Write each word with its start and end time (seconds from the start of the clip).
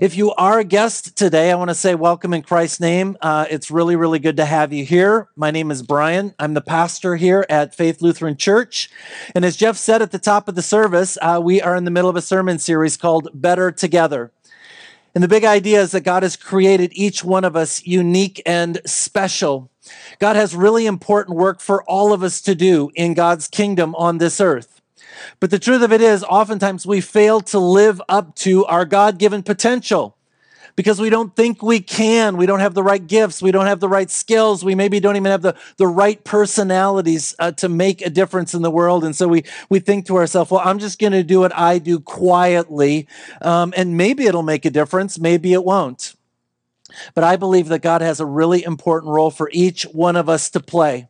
If 0.00 0.16
you 0.16 0.32
are 0.34 0.60
a 0.60 0.64
guest 0.64 1.16
today, 1.16 1.50
I 1.50 1.56
want 1.56 1.70
to 1.70 1.74
say 1.74 1.96
welcome 1.96 2.32
in 2.32 2.42
Christ's 2.42 2.78
name. 2.78 3.16
Uh, 3.20 3.46
it's 3.50 3.68
really, 3.68 3.96
really 3.96 4.20
good 4.20 4.36
to 4.36 4.44
have 4.44 4.72
you 4.72 4.84
here. 4.84 5.26
My 5.34 5.50
name 5.50 5.72
is 5.72 5.82
Brian. 5.82 6.36
I'm 6.38 6.54
the 6.54 6.60
pastor 6.60 7.16
here 7.16 7.44
at 7.50 7.74
Faith 7.74 8.00
Lutheran 8.00 8.36
Church. 8.36 8.88
And 9.34 9.44
as 9.44 9.56
Jeff 9.56 9.76
said 9.76 10.00
at 10.00 10.12
the 10.12 10.18
top 10.20 10.46
of 10.46 10.54
the 10.54 10.62
service, 10.62 11.18
uh, 11.20 11.40
we 11.42 11.60
are 11.60 11.74
in 11.74 11.82
the 11.82 11.90
middle 11.90 12.08
of 12.08 12.14
a 12.14 12.22
sermon 12.22 12.60
series 12.60 12.96
called 12.96 13.28
Better 13.34 13.72
Together. 13.72 14.30
And 15.16 15.24
the 15.24 15.28
big 15.28 15.44
idea 15.44 15.82
is 15.82 15.90
that 15.90 16.02
God 16.02 16.22
has 16.22 16.36
created 16.36 16.92
each 16.94 17.24
one 17.24 17.42
of 17.42 17.56
us 17.56 17.84
unique 17.84 18.40
and 18.46 18.80
special. 18.86 19.68
God 20.20 20.36
has 20.36 20.54
really 20.54 20.86
important 20.86 21.36
work 21.36 21.58
for 21.60 21.82
all 21.90 22.12
of 22.12 22.22
us 22.22 22.40
to 22.42 22.54
do 22.54 22.92
in 22.94 23.14
God's 23.14 23.48
kingdom 23.48 23.96
on 23.96 24.18
this 24.18 24.40
earth. 24.40 24.77
But 25.40 25.50
the 25.50 25.58
truth 25.58 25.82
of 25.82 25.92
it 25.92 26.00
is, 26.00 26.24
oftentimes 26.24 26.86
we 26.86 27.00
fail 27.00 27.40
to 27.42 27.58
live 27.58 28.00
up 28.08 28.34
to 28.36 28.64
our 28.66 28.84
God 28.84 29.18
given 29.18 29.42
potential 29.42 30.16
because 30.78 31.00
we 31.00 31.10
don't 31.10 31.34
think 31.34 31.60
we 31.60 31.80
can. 31.80 32.36
We 32.36 32.46
don't 32.46 32.60
have 32.60 32.74
the 32.74 32.84
right 32.84 33.04
gifts. 33.04 33.42
We 33.42 33.50
don't 33.50 33.66
have 33.66 33.80
the 33.80 33.88
right 33.88 34.08
skills. 34.08 34.64
We 34.64 34.76
maybe 34.76 35.00
don't 35.00 35.16
even 35.16 35.32
have 35.32 35.42
the, 35.42 35.56
the 35.76 35.88
right 35.88 36.22
personalities 36.22 37.34
uh, 37.40 37.50
to 37.52 37.68
make 37.68 38.00
a 38.00 38.08
difference 38.08 38.54
in 38.54 38.62
the 38.62 38.70
world. 38.70 39.02
And 39.02 39.16
so 39.16 39.26
we, 39.26 39.42
we 39.68 39.80
think 39.80 40.06
to 40.06 40.16
ourselves, 40.16 40.52
well, 40.52 40.62
I'm 40.64 40.78
just 40.78 41.00
going 41.00 41.14
to 41.14 41.24
do 41.24 41.40
what 41.40 41.52
I 41.52 41.78
do 41.78 41.98
quietly. 41.98 43.08
Um, 43.42 43.74
and 43.76 43.96
maybe 43.96 44.26
it'll 44.26 44.44
make 44.44 44.64
a 44.64 44.70
difference. 44.70 45.18
Maybe 45.18 45.52
it 45.52 45.64
won't. 45.64 46.14
But 47.12 47.24
I 47.24 47.34
believe 47.34 47.66
that 47.68 47.82
God 47.82 48.00
has 48.00 48.20
a 48.20 48.26
really 48.26 48.62
important 48.62 49.12
role 49.12 49.32
for 49.32 49.50
each 49.52 49.82
one 49.82 50.14
of 50.14 50.28
us 50.28 50.48
to 50.50 50.60
play. 50.60 51.08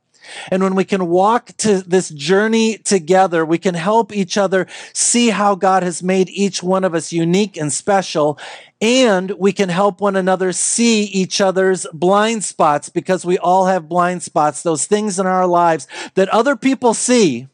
And 0.51 0.62
when 0.62 0.75
we 0.75 0.84
can 0.84 1.09
walk 1.09 1.57
to 1.59 1.83
this 1.83 2.11
journey 2.11 2.79
together, 2.79 3.45
we 3.45 3.59
can 3.59 3.75
help 3.75 4.12
each 4.15 4.37
other 4.37 4.67
see 4.93 5.31
how 5.31 5.55
God 5.55 5.83
has 5.83 6.03
made 6.03 6.29
each 6.31 6.62
one 6.62 6.85
of 6.85 6.95
us 6.95 7.12
unique 7.12 7.57
and 7.57 7.73
special. 7.73 8.39
And 8.81 9.33
we 9.33 9.53
can 9.53 9.69
help 9.69 10.01
one 10.01 10.17
another 10.17 10.53
see 10.53 11.05
each 11.05 11.41
other's 11.41 11.87
blind 11.93 12.45
spots 12.45 12.89
because 12.89 13.25
we 13.25 13.39
all 13.39 13.67
have 13.67 13.89
blind 13.89 14.23
spots, 14.23 14.62
those 14.62 14.87
things 14.87 15.19
in 15.19 15.27
our 15.27 15.47
lives 15.47 15.87
that 16.15 16.29
other 16.29 16.57
people 16.57 16.95
see 16.95 17.48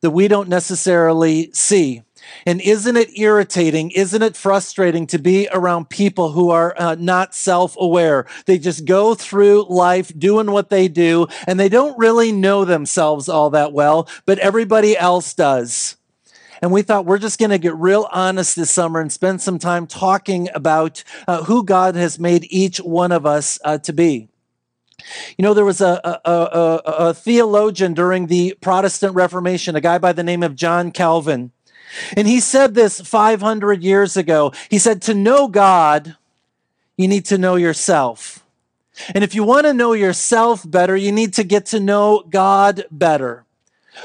that 0.00 0.10
we 0.10 0.28
don't 0.28 0.48
necessarily 0.48 1.50
see. 1.52 2.02
And 2.46 2.60
isn't 2.60 2.96
it 2.96 3.18
irritating? 3.18 3.90
Isn't 3.90 4.22
it 4.22 4.36
frustrating 4.36 5.06
to 5.08 5.18
be 5.18 5.48
around 5.52 5.90
people 5.90 6.32
who 6.32 6.50
are 6.50 6.74
uh, 6.78 6.96
not 6.98 7.34
self 7.34 7.76
aware? 7.78 8.26
They 8.46 8.58
just 8.58 8.84
go 8.84 9.14
through 9.14 9.66
life 9.68 10.12
doing 10.18 10.50
what 10.50 10.70
they 10.70 10.88
do 10.88 11.26
and 11.46 11.58
they 11.58 11.68
don't 11.68 11.98
really 11.98 12.32
know 12.32 12.64
themselves 12.64 13.28
all 13.28 13.50
that 13.50 13.72
well, 13.72 14.08
but 14.26 14.38
everybody 14.38 14.96
else 14.96 15.34
does. 15.34 15.96
And 16.62 16.72
we 16.72 16.82
thought 16.82 17.06
we're 17.06 17.18
just 17.18 17.38
going 17.38 17.50
to 17.50 17.58
get 17.58 17.74
real 17.76 18.06
honest 18.12 18.56
this 18.56 18.70
summer 18.70 19.00
and 19.00 19.10
spend 19.10 19.40
some 19.40 19.58
time 19.58 19.86
talking 19.86 20.48
about 20.54 21.02
uh, 21.26 21.44
who 21.44 21.64
God 21.64 21.94
has 21.94 22.18
made 22.18 22.46
each 22.50 22.78
one 22.78 23.12
of 23.12 23.24
us 23.24 23.58
uh, 23.64 23.78
to 23.78 23.92
be. 23.92 24.28
You 25.38 25.42
know, 25.42 25.54
there 25.54 25.64
was 25.64 25.80
a, 25.80 26.00
a, 26.04 26.30
a, 26.30 26.82
a, 26.84 27.14
theologian 27.14 27.94
during 27.94 28.26
the 28.26 28.54
Protestant 28.60 29.14
Reformation, 29.14 29.74
a 29.74 29.80
guy 29.80 29.96
by 29.96 30.12
the 30.12 30.22
name 30.22 30.42
of 30.42 30.54
John 30.54 30.90
Calvin. 30.90 31.52
And 32.16 32.26
he 32.26 32.40
said 32.40 32.74
this 32.74 33.00
500 33.00 33.82
years 33.82 34.16
ago. 34.16 34.52
He 34.68 34.78
said, 34.78 35.02
To 35.02 35.14
know 35.14 35.48
God, 35.48 36.16
you 36.96 37.08
need 37.08 37.24
to 37.26 37.38
know 37.38 37.56
yourself. 37.56 38.44
And 39.14 39.24
if 39.24 39.34
you 39.34 39.44
want 39.44 39.66
to 39.66 39.74
know 39.74 39.92
yourself 39.92 40.68
better, 40.68 40.96
you 40.96 41.12
need 41.12 41.34
to 41.34 41.44
get 41.44 41.66
to 41.66 41.80
know 41.80 42.24
God 42.28 42.84
better. 42.90 43.44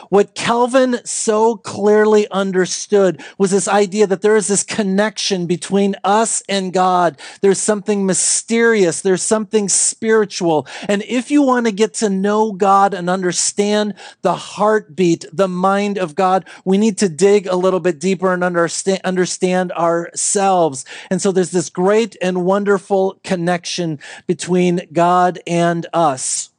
What 0.09 0.36
Calvin 0.36 1.00
so 1.06 1.57
clearly 1.57 2.28
understood 2.29 3.22
was 3.38 3.51
this 3.51 3.68
idea 3.68 4.07
that 4.07 4.22
there 4.22 4.35
is 4.35 4.47
this 4.47 4.63
connection 4.63 5.46
between 5.46 5.96
us 6.03 6.44
and 6.50 6.73
God. 6.73 7.19
There's 7.41 7.59
something 7.59 8.06
mysterious, 8.06 9.01
there's 9.01 9.22
something 9.22 9.69
spiritual. 9.69 10.68
And 10.88 11.03
if 11.03 11.31
you 11.31 11.41
want 11.41 11.66
to 11.66 11.72
get 11.72 11.94
to 11.95 12.09
know 12.09 12.51
God 12.51 12.94
and 12.94 13.09
understand 13.09 13.94
the 14.22 14.35
heartbeat, 14.35 15.25
the 15.31 15.47
mind 15.47 15.97
of 15.97 16.16
God, 16.16 16.45
we 16.63 16.78
need 16.78 16.97
to 17.00 17.09
dig 17.09 17.47
a 17.47 17.56
little 17.56 17.79
bit 17.79 18.00
deeper 18.00 18.34
and 18.34 18.44
understand, 18.44 19.01
understand 19.03 19.72
ourselves. 19.74 20.85
And 21.09 21.22
so 21.22 21.31
there's 21.31 21.51
this 21.51 21.69
great 21.69 22.16
and 22.22 22.45
wonderful 22.45 23.19
connection 23.24 24.00
between 24.28 24.81
God 24.91 25.40
and 25.45 25.85
us. 25.94 26.50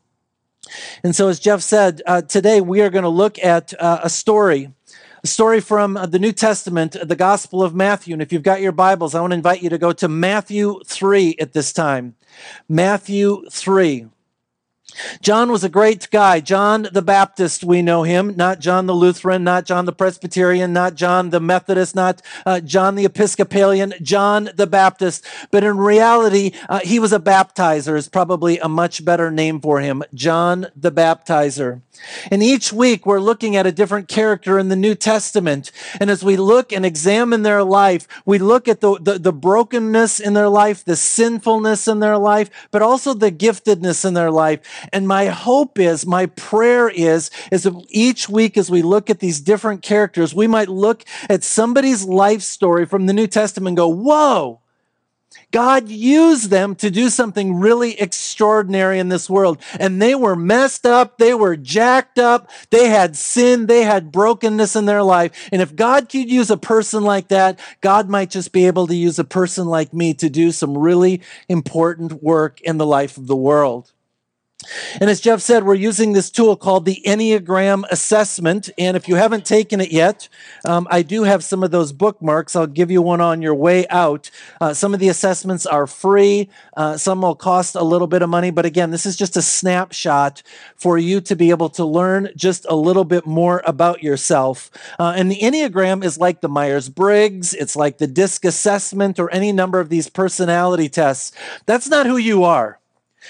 And 1.03 1.15
so, 1.15 1.29
as 1.29 1.39
Jeff 1.39 1.61
said, 1.61 2.03
uh, 2.07 2.23
today 2.23 2.61
we 2.61 2.81
are 2.81 2.91
going 2.91 3.05
to 3.05 3.09
look 3.09 3.39
at 3.39 3.73
uh, 3.81 4.01
a 4.03 4.11
story, 4.11 4.73
a 5.23 5.27
story 5.27 5.61
from 5.61 5.97
uh, 5.97 6.07
the 6.07 6.19
New 6.19 6.33
Testament, 6.33 6.97
the 7.03 7.17
Gospel 7.17 7.63
of 7.63 7.75
Matthew. 7.75 8.13
And 8.13 8.23
if 8.23 8.33
you've 8.33 8.43
got 8.43 8.61
your 8.61 8.73
Bibles, 8.73 9.15
I 9.15 9.21
want 9.21 9.33
to 9.33 9.37
invite 9.37 9.63
you 9.63 9.71
to 9.71 9.79
go 9.79 9.93
to 9.93 10.09
Matthew 10.09 10.81
3 10.87 11.37
at 11.41 11.53
this 11.53 11.73
time. 11.73 12.15
Matthew 12.69 13.45
3. 13.51 14.07
John 15.21 15.51
was 15.51 15.65
a 15.65 15.69
great 15.69 16.09
guy. 16.11 16.41
John 16.41 16.89
the 16.93 17.03
Baptist, 17.03 17.65
we 17.65 17.83
know 17.83 18.03
him, 18.03 18.35
not 18.37 18.61
John 18.61 18.87
the 18.87 18.95
Lutheran, 18.95 19.45
not 19.45 19.65
John 19.65 19.85
the 19.85 19.93
Presbyterian, 19.93 20.73
not 20.73 20.95
John 20.95 21.31
the 21.31 21.41
Methodist, 21.41 21.95
not 21.95 22.23
uh, 22.45 22.61
John 22.61 22.95
the 22.95 23.05
Episcopalian, 23.05 23.95
John 24.03 24.51
the 24.55 24.67
Baptist. 24.67 25.25
But 25.51 25.65
in 25.65 25.77
reality, 25.77 26.53
uh, 26.69 26.81
he 26.81 26.99
was 26.99 27.13
a 27.13 27.21
baptizer, 27.21 27.97
is 27.97 28.09
probably 28.09 28.59
a 28.59 28.69
much 28.69 29.05
better 29.05 29.31
name 29.31 29.61
for 29.61 29.81
him, 29.81 30.03
John 30.15 30.67
the 30.77 30.93
Baptizer. 30.93 31.83
And 32.31 32.43
each 32.43 32.73
week 32.73 33.07
we're 33.07 33.21
looking 33.21 33.57
at 33.57 33.67
a 33.67 33.73
different 33.73 34.09
character 34.09 34.59
in 34.59 34.69
the 34.69 34.77
New 34.77 34.95
Testament. 34.95 35.73
And 36.01 36.11
as 36.11 36.25
we 36.25 36.37
look 36.37 36.73
and 36.73 36.85
examine 36.85 37.43
their 37.43 37.63
life, 37.63 38.07
we 38.25 38.39
look 38.39 38.69
at 38.69 38.81
the, 38.81 38.99
the, 39.01 39.19
the, 39.19 39.33
brokenness 39.33 40.19
in 40.19 40.35
their 40.35 40.49
life, 40.49 40.85
the 40.85 40.97
sinfulness 40.97 41.87
in 41.87 42.01
their 42.01 42.19
life, 42.19 42.51
but 42.71 42.83
also 42.83 43.15
the 43.15 43.31
giftedness 43.31 44.05
in 44.05 44.15
their 44.15 44.31
life. 44.31 44.61
And 44.93 45.07
my 45.07 45.27
hope 45.27 45.79
is, 45.79 46.07
my 46.07 46.27
prayer 46.27 46.89
is, 46.89 47.31
is 47.53 47.65
that 47.65 47.75
each 47.91 48.29
week 48.29 48.57
as 48.57 48.71
we 48.71 48.83
look 48.83 49.11
at 49.11 49.21
these 49.21 49.41
different 49.41 49.83
characters, 49.83 50.35
we 50.35 50.47
might 50.47 50.69
look 50.69 51.05
at 51.29 51.45
somebody's 51.45 52.05
life 52.05 52.43
story 52.43 52.87
from 52.87 53.07
the 53.07 53.13
New 53.13 53.27
Testament 53.27 53.69
and 53.69 53.77
go, 53.77 53.89
whoa, 53.89 54.61
God 55.51 55.89
used 55.89 56.51
them 56.51 56.75
to 56.77 56.91
do 56.91 57.09
something 57.09 57.57
really 57.57 57.99
extraordinary 58.01 58.99
in 58.99 59.09
this 59.09 59.31
world. 59.31 59.61
And 59.79 60.01
they 60.01 60.15
were 60.15 60.37
messed 60.37 60.87
up. 60.87 61.19
They 61.19 61.35
were 61.35 61.57
jacked 61.57 62.19
up. 62.19 62.51
They 62.71 62.89
had 62.89 63.17
sin. 63.17 63.67
They 63.67 63.83
had 63.83 64.13
brokenness 64.13 64.77
in 64.77 64.87
their 64.87 65.03
life. 65.03 65.49
And 65.53 65.63
if 65.63 65.75
God 65.75 66.09
could 66.09 66.31
use 66.31 66.51
a 66.51 66.57
person 66.57 67.03
like 67.05 67.29
that, 67.29 67.59
God 67.81 68.09
might 68.09 68.31
just 68.31 68.53
be 68.53 68.67
able 68.67 68.87
to 68.87 68.97
use 68.97 69.19
a 69.19 69.25
person 69.25 69.67
like 69.67 69.93
me 69.93 70.15
to 70.15 70.29
do 70.29 70.53
some 70.53 70.77
really 70.77 71.23
important 71.49 72.23
work 72.23 72.61
in 72.61 72.79
the 72.79 72.87
life 72.87 73.17
of 73.17 73.27
the 73.27 73.37
world. 73.37 73.93
And 75.01 75.11
as 75.11 75.21
Jeff 75.21 75.41
said, 75.41 75.65
we're 75.65 75.75
using 75.75 76.13
this 76.13 76.31
tool 76.31 76.57
called 76.57 76.85
the 76.85 77.03
Enneagram 77.07 77.85
Assessment. 77.91 78.71
And 78.79 78.97
if 78.97 79.09
you 79.09 79.17
haven't 79.17 79.45
taken 79.45 79.81
it 79.81 79.93
yet, 79.93 80.29
um, 80.65 80.87
I 80.91 81.03
do 81.03 81.25
have 81.25 81.45
some 81.45 81.63
of 81.63 81.71
those 81.71 81.93
bookmarks. 81.93 82.57
I'll 82.57 82.67
give 82.67 82.91
you 82.91 83.03
one 83.03 83.21
on 83.21 83.43
your 83.43 83.55
way 83.55 83.87
out. 83.89 84.31
Uh, 84.61 84.73
some 84.73 84.95
of 84.95 85.01
the 85.01 85.09
assessments 85.09 85.67
are 85.67 85.87
free, 85.87 86.49
uh, 86.77 86.97
some 86.97 87.21
will 87.23 87.35
cost 87.35 87.75
a 87.75 87.83
little 87.83 88.07
bit 88.07 88.23
of 88.23 88.31
money. 88.31 88.51
But 88.51 88.67
again, 88.67 88.91
this 88.91 89.07
is 89.07 89.17
just 89.17 89.37
a 89.37 89.43
snapshot 89.43 90.43
for 90.75 90.99
you 90.99 91.21
to 91.23 91.37
be 91.37 91.51
able 91.51 91.69
to 91.71 91.85
learn 91.85 92.31
just 92.35 92.67
a 92.69 92.77
little 92.77 93.05
bit 93.05 93.27
more 93.27 93.63
about 93.67 94.03
yourself. 94.03 94.71
Uh, 94.99 95.15
and 95.17 95.31
the 95.31 95.41
Enneagram 95.41 96.03
is 96.03 96.19
like 96.19 96.41
the 96.41 96.49
Myers 96.49 96.89
Briggs, 96.89 97.55
it's 97.55 97.77
like 97.77 97.99
the 97.99 98.07
DISC 98.07 98.45
assessment, 98.45 99.19
or 99.19 99.31
any 99.31 99.53
number 99.53 99.81
of 99.81 99.91
these 99.91 100.09
personality 100.09 100.89
tests. 100.89 101.33
That's 101.67 101.89
not 101.89 102.07
who 102.07 102.17
you 102.17 102.45
are. 102.45 102.81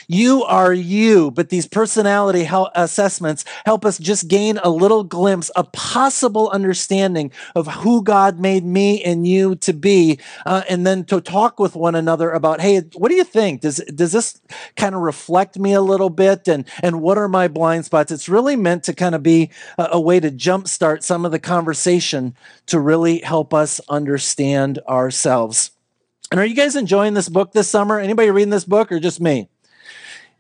You 0.09 0.45
are 0.45 0.73
you, 0.73 1.31
but 1.31 1.49
these 1.49 1.67
personality 1.67 2.49
assessments 2.75 3.45
help 3.65 3.85
us 3.85 3.99
just 3.99 4.29
gain 4.29 4.59
a 4.59 4.71
little 4.71 5.05
glimpse, 5.05 5.51
a 5.57 5.65
possible 5.65 6.49
understanding 6.51 7.33
of 7.55 7.67
who 7.67 8.03
God 8.03 8.39
made 8.39 8.65
me 8.65 9.03
and 9.03 9.27
you 9.27 9.57
to 9.57 9.73
be, 9.73 10.19
uh, 10.45 10.63
and 10.69 10.87
then 10.87 11.05
to 11.05 11.21
talk 11.21 11.59
with 11.59 11.77
one 11.77 11.95
another 11.95 12.31
about, 12.31 12.61
hey, 12.61 12.83
what 12.95 13.09
do 13.09 13.15
you 13.15 13.25
think? 13.25 13.61
Does 13.61 13.77
does 13.95 14.13
this 14.13 14.41
kind 14.77 14.95
of 14.95 15.01
reflect 15.01 15.59
me 15.59 15.73
a 15.73 15.81
little 15.81 16.11
bit, 16.11 16.49
and 16.49 16.67
and 16.83 17.01
what 17.01 17.19
are 17.19 17.29
my 17.29 17.49
blind 17.49 17.85
spots? 17.85 18.13
It's 18.13 18.29
really 18.29 18.57
meant 18.57 18.85
to 18.85 18.95
kind 18.95 19.15
of 19.15 19.23
be 19.23 19.51
a, 19.79 19.89
a 19.93 20.01
way 20.01 20.21
to 20.21 20.31
jumpstart 20.31 21.03
some 21.03 21.25
of 21.25 21.33
the 21.33 21.39
conversation 21.39 22.35
to 22.67 22.81
really 22.81 23.21
help 23.21 23.55
us 23.55 23.81
understand 23.89 24.79
ourselves. 24.89 25.71
And 26.31 26.41
are 26.41 26.47
you 26.47 26.57
guys 26.57 26.75
enjoying 26.75 27.15
this 27.15 27.29
book 27.29 27.53
this 27.53 27.69
summer? 27.69 28.01
Anybody 28.01 28.31
reading 28.31 28.51
this 28.51 28.65
book, 28.65 28.91
or 28.91 28.99
just 28.99 29.21
me? 29.21 29.49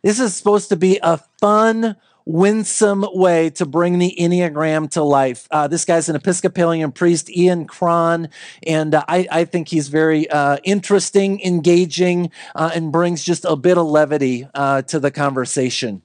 This 0.06 0.20
is 0.20 0.36
supposed 0.36 0.68
to 0.68 0.76
be 0.76 1.00
a 1.02 1.18
fun, 1.40 1.96
winsome 2.24 3.04
way 3.12 3.50
to 3.50 3.66
bring 3.66 3.98
the 3.98 4.14
Enneagram 4.16 4.88
to 4.92 5.02
life. 5.02 5.48
Uh, 5.50 5.66
this 5.66 5.84
guy's 5.84 6.08
an 6.08 6.14
Episcopalian 6.14 6.92
priest, 6.92 7.28
Ian 7.28 7.66
Cron, 7.66 8.28
and 8.64 8.94
uh, 8.94 9.04
I, 9.08 9.26
I, 9.32 9.44
think 9.44 9.66
he's 9.66 9.88
very 9.88 10.30
uh, 10.30 10.58
interesting, 10.62 11.40
engaging, 11.40 12.30
uh, 12.54 12.70
and 12.72 12.92
brings 12.92 13.24
just 13.24 13.44
a 13.46 13.56
bit 13.56 13.78
of 13.78 13.86
levity 13.88 14.46
uh, 14.54 14.82
to 14.82 15.00
the 15.00 15.10
conversation. 15.10 16.02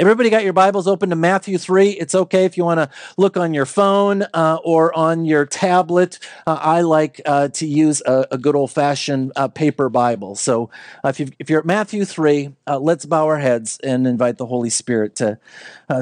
Everybody 0.00 0.30
got 0.30 0.44
your 0.44 0.52
Bibles 0.52 0.86
open 0.86 1.10
to 1.10 1.16
Matthew 1.16 1.58
3. 1.58 1.88
It's 1.88 2.14
okay 2.14 2.44
if 2.44 2.56
you 2.56 2.64
want 2.64 2.78
to 2.78 2.88
look 3.16 3.36
on 3.36 3.52
your 3.52 3.66
phone 3.66 4.22
uh, 4.32 4.58
or 4.62 4.96
on 4.96 5.24
your 5.24 5.44
tablet. 5.44 6.20
Uh, 6.46 6.56
I 6.60 6.82
like 6.82 7.20
uh, 7.26 7.48
to 7.48 7.66
use 7.66 8.00
a, 8.06 8.24
a 8.30 8.38
good 8.38 8.54
old 8.54 8.70
fashioned 8.70 9.32
uh, 9.34 9.48
paper 9.48 9.88
Bible. 9.88 10.36
So 10.36 10.70
uh, 11.02 11.08
if, 11.08 11.32
if, 11.40 11.50
you're 11.50 11.58
at 11.58 11.66
Matthew 11.66 12.04
3, 12.04 12.54
uh, 12.68 12.78
let's 12.78 13.06
bow 13.06 13.26
our 13.26 13.40
heads 13.40 13.80
and 13.82 14.06
invite 14.06 14.38
the 14.38 14.46
Holy 14.46 14.70
Spirit 14.70 15.16
to 15.16 15.40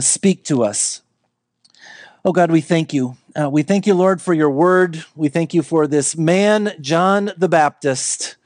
speak 0.00 0.44
to 0.44 0.62
us. 0.62 1.00
Oh 2.22 2.32
God, 2.32 2.50
we 2.50 2.60
thank 2.60 2.92
you. 2.92 3.16
we 3.50 3.62
thank 3.62 3.87
you, 3.87 3.94
Lord, 3.94 4.20
for 4.20 4.34
your 4.34 4.50
word. 4.50 5.06
We 5.14 5.31
thank 5.31 5.54
you 5.54 5.62
for 5.62 5.87
this 5.87 6.19
man, 6.19 6.75
John 6.82 7.32
the 7.38 7.49
Baptist. 7.49 8.37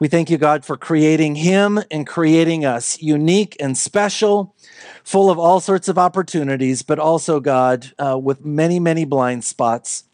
We 0.00 0.08
thank 0.08 0.30
you, 0.30 0.38
God, 0.38 0.64
for 0.64 0.78
creating 0.78 1.34
him 1.34 1.78
and 1.90 2.06
creating 2.06 2.64
us 2.64 3.02
unique 3.02 3.54
and 3.60 3.76
special 3.76 4.56
full 5.04 5.28
of 5.28 5.38
all 5.38 5.60
sorts 5.60 5.88
of 5.88 5.98
opportunities, 5.98 6.80
but 6.80 6.98
also, 6.98 7.38
God, 7.38 7.92
uh, 7.98 8.16
with 8.16 8.42
many, 8.42 8.80
many 8.80 9.04
blind 9.04 9.44
spots. 9.44 10.04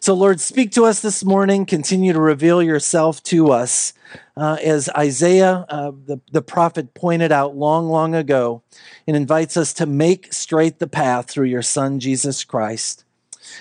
So, 0.00 0.12
Lord, 0.12 0.40
speak 0.40 0.72
to 0.72 0.84
us 0.86 1.00
this 1.00 1.24
morning. 1.24 1.66
Continue 1.66 2.12
to 2.12 2.20
reveal 2.20 2.60
yourself 2.60 3.22
to 3.24 3.52
us. 3.52 3.92
Uh, 4.36 4.56
as 4.60 4.88
Isaiah, 4.88 5.64
uh, 5.68 5.92
the, 6.04 6.20
the 6.32 6.42
prophet, 6.42 6.92
pointed 6.94 7.30
out 7.30 7.56
long, 7.56 7.88
long 7.88 8.16
ago, 8.16 8.64
and 9.06 9.16
invites 9.16 9.56
us 9.56 9.72
to 9.74 9.86
make 9.86 10.32
straight 10.32 10.80
the 10.80 10.88
path 10.88 11.30
through 11.30 11.46
your 11.46 11.62
Son, 11.62 12.00
Jesus 12.00 12.42
Christ. 12.42 13.04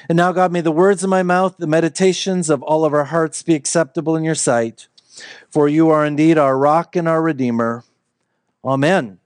And 0.10 0.16
now, 0.16 0.32
God, 0.32 0.52
may 0.52 0.62
the 0.62 0.72
words 0.72 1.04
of 1.04 1.12
my 1.12 1.22
mouth, 1.22 1.58
the 1.58 1.68
meditations 1.68 2.50
of 2.50 2.64
all 2.64 2.84
of 2.84 2.96
our 2.96 3.06
hearts 3.06 3.44
be 3.44 3.54
acceptable 3.54 4.16
in 4.16 4.24
your 4.24 4.34
sight. 4.34 4.88
For 5.50 5.68
you 5.68 5.90
are 5.90 6.06
indeed 6.06 6.38
our 6.38 6.58
rock 6.58 6.96
and 6.96 7.08
our 7.08 7.22
Redeemer. 7.22 7.84
Amen. 8.64 9.20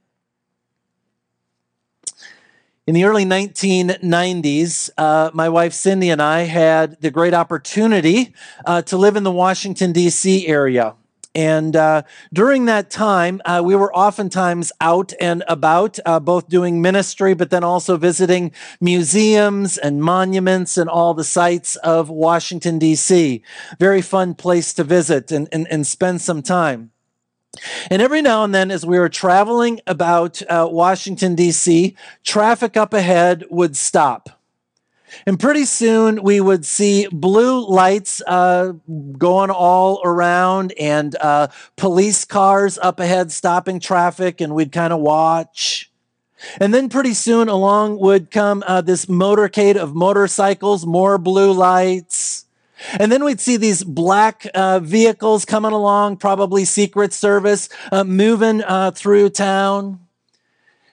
In 2.88 2.96
the 2.96 3.06
early 3.06 3.26
1990s, 3.26 4.90
uh, 4.98 5.32
my 5.34 5.50
wife 5.50 5.72
Cindy 5.74 6.10
and 6.10 6.22
I 6.22 6.42
had 6.42 7.00
the 7.02 7.12
great 7.12 7.34
opportunity 7.34 8.34
uh, 8.66 8.82
to 8.84 8.98
live 8.98 9.16
in 9.16 9.24
the 9.24 9.32
Washington, 9.32 9.92
D.C. 9.92 10.48
area. 10.48 10.96
And 11.34 11.76
uh, 11.76 12.04
during 12.34 12.66
that 12.66 12.90
time, 12.90 13.42
uh, 13.46 13.62
we 13.64 13.76
were 13.76 13.94
oftentimes 13.96 14.72
out 14.82 15.14
and 15.20 15.44
about, 15.48 15.98
uh, 16.06 16.20
both 16.20 16.50
doing 16.50 16.82
ministry, 16.82 17.34
but 17.34 17.50
then 17.50 17.64
also 17.64 17.96
visiting 17.96 18.52
museums 18.82 19.78
and 19.78 20.02
monuments 20.02 20.78
and 20.78 20.90
all 20.90 21.14
the 21.14 21.24
sites 21.24 21.78
of 21.78 22.10
Washington, 22.10 22.80
D.C. 22.80 23.42
Very 23.80 24.02
fun 24.02 24.36
place 24.36 24.74
to 24.74 24.84
visit 24.84 25.32
and, 25.32 25.48
and, 25.54 25.68
and 25.70 25.88
spend 25.88 26.22
some 26.22 26.42
time. 26.42 26.92
And 27.90 28.02
every 28.02 28.22
now 28.22 28.44
and 28.44 28.54
then, 28.54 28.72
as 28.72 28.86
we 28.86 29.00
were 29.00 29.10
traveling 29.10 29.82
about 29.88 30.42
uh, 30.50 30.68
Washington, 30.70 31.36
D.C., 31.36 31.96
traffic 32.24 32.76
up 32.76 32.94
ahead 32.94 33.46
would 33.50 33.78
stop. 33.78 34.41
And 35.26 35.40
pretty 35.40 35.66
soon 35.66 36.24
we 36.24 36.40
would 36.42 36.66
see 36.66 37.08
blue 37.12 37.68
lights 37.68 38.22
uh, 38.26 38.74
going 39.18 39.50
all 39.50 40.02
around 40.04 40.74
and 40.80 41.16
uh, 41.20 41.48
police 41.76 42.26
cars 42.26 42.78
up 42.78 43.00
ahead 43.00 43.32
stopping 43.32 43.80
traffic, 43.80 44.42
and 44.42 44.56
we'd 44.56 44.72
kind 44.72 44.94
of 44.94 45.00
watch. 45.00 45.92
And 46.60 46.74
then 46.74 46.90
pretty 46.90 47.14
soon 47.14 47.50
along 47.50 48.00
would 48.00 48.32
come 48.32 48.64
uh, 48.66 48.82
this 48.82 49.06
motorcade 49.06 49.76
of 49.76 49.94
motorcycles, 49.94 50.86
more 50.86 51.18
blue 51.18 51.52
lights. 51.52 52.46
And 53.00 53.12
then 53.12 53.24
we'd 53.24 53.40
see 53.40 53.58
these 53.58 53.84
black 53.84 54.48
uh, 54.56 54.80
vehicles 54.80 55.46
coming 55.46 55.72
along, 55.72 56.18
probably 56.18 56.66
Secret 56.66 57.14
Service, 57.14 57.70
uh, 57.92 58.04
moving 58.04 58.64
uh, 58.64 58.90
through 58.92 59.30
town. 59.30 60.00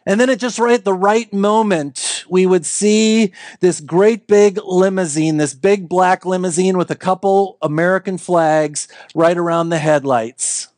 And 0.05 0.21
then 0.21 0.29
at 0.31 0.39
just 0.39 0.59
right 0.59 0.83
the 0.83 0.93
right 0.93 1.33
moment, 1.33 2.08
we 2.31 2.47
would 2.47 2.67
see 2.67 3.33
this 3.61 3.81
great 3.81 4.27
big 4.27 4.59
limousine, 4.65 5.37
this 5.37 5.55
big 5.55 5.89
black 5.89 6.25
limousine 6.25 6.79
with 6.79 6.91
a 6.91 6.97
couple 6.97 7.59
American 7.63 8.19
flags 8.19 8.89
right 9.15 9.37
around 9.37 9.69
the 9.69 9.79
headlights. 9.79 10.69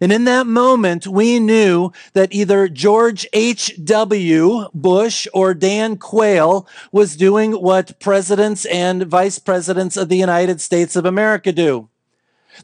And 0.00 0.12
in 0.12 0.24
that 0.24 0.46
moment, 0.46 1.06
we 1.06 1.38
knew 1.38 1.92
that 2.14 2.32
either 2.32 2.68
George 2.68 3.26
H.W. 3.34 4.68
Bush 4.72 5.26
or 5.34 5.52
Dan 5.52 5.98
Quayle 5.98 6.66
was 6.90 7.16
doing 7.16 7.52
what 7.52 8.00
presidents 8.00 8.64
and 8.66 9.02
vice 9.02 9.38
presidents 9.38 9.98
of 9.98 10.08
the 10.08 10.16
United 10.16 10.60
States 10.60 10.96
of 10.96 11.04
America 11.04 11.52
do. 11.52 11.90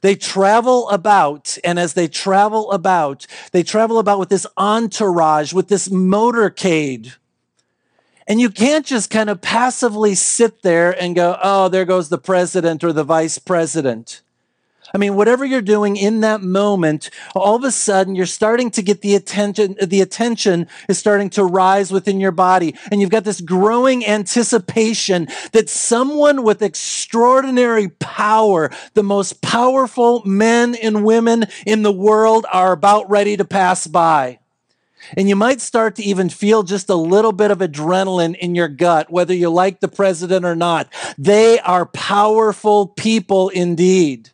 They 0.00 0.14
travel 0.14 0.88
about, 0.88 1.58
and 1.62 1.78
as 1.78 1.94
they 1.94 2.08
travel 2.08 2.70
about, 2.72 3.26
they 3.52 3.62
travel 3.62 3.98
about 3.98 4.18
with 4.18 4.28
this 4.28 4.46
entourage, 4.56 5.52
with 5.52 5.68
this 5.68 5.88
motorcade. 5.88 7.14
And 8.28 8.40
you 8.40 8.50
can't 8.50 8.84
just 8.84 9.10
kind 9.10 9.30
of 9.30 9.40
passively 9.40 10.14
sit 10.14 10.62
there 10.62 10.90
and 11.00 11.14
go, 11.14 11.38
oh, 11.42 11.68
there 11.68 11.84
goes 11.84 12.08
the 12.08 12.18
president 12.18 12.82
or 12.82 12.92
the 12.92 13.04
vice 13.04 13.38
president. 13.38 14.22
I 14.94 14.98
mean, 14.98 15.14
whatever 15.14 15.44
you're 15.44 15.62
doing 15.62 15.96
in 15.96 16.20
that 16.20 16.42
moment, 16.42 17.10
all 17.34 17.56
of 17.56 17.64
a 17.64 17.70
sudden 17.70 18.14
you're 18.14 18.26
starting 18.26 18.70
to 18.72 18.82
get 18.82 19.00
the 19.00 19.14
attention, 19.14 19.76
the 19.82 20.00
attention 20.00 20.68
is 20.88 20.98
starting 20.98 21.28
to 21.30 21.44
rise 21.44 21.90
within 21.90 22.20
your 22.20 22.32
body. 22.32 22.74
And 22.90 23.00
you've 23.00 23.10
got 23.10 23.24
this 23.24 23.40
growing 23.40 24.06
anticipation 24.06 25.28
that 25.52 25.68
someone 25.68 26.44
with 26.44 26.62
extraordinary 26.62 27.88
power, 27.88 28.70
the 28.94 29.02
most 29.02 29.42
powerful 29.42 30.22
men 30.24 30.74
and 30.76 31.04
women 31.04 31.46
in 31.66 31.82
the 31.82 31.92
world 31.92 32.46
are 32.52 32.72
about 32.72 33.10
ready 33.10 33.36
to 33.36 33.44
pass 33.44 33.86
by. 33.86 34.38
And 35.16 35.28
you 35.28 35.36
might 35.36 35.60
start 35.60 35.96
to 35.96 36.02
even 36.02 36.28
feel 36.28 36.62
just 36.62 36.88
a 36.88 36.94
little 36.94 37.32
bit 37.32 37.50
of 37.50 37.58
adrenaline 37.58 38.36
in 38.36 38.54
your 38.54 38.68
gut, 38.68 39.10
whether 39.10 39.34
you 39.34 39.50
like 39.50 39.80
the 39.80 39.88
president 39.88 40.44
or 40.44 40.56
not. 40.56 40.88
They 41.18 41.60
are 41.60 41.86
powerful 41.86 42.88
people 42.88 43.48
indeed. 43.50 44.30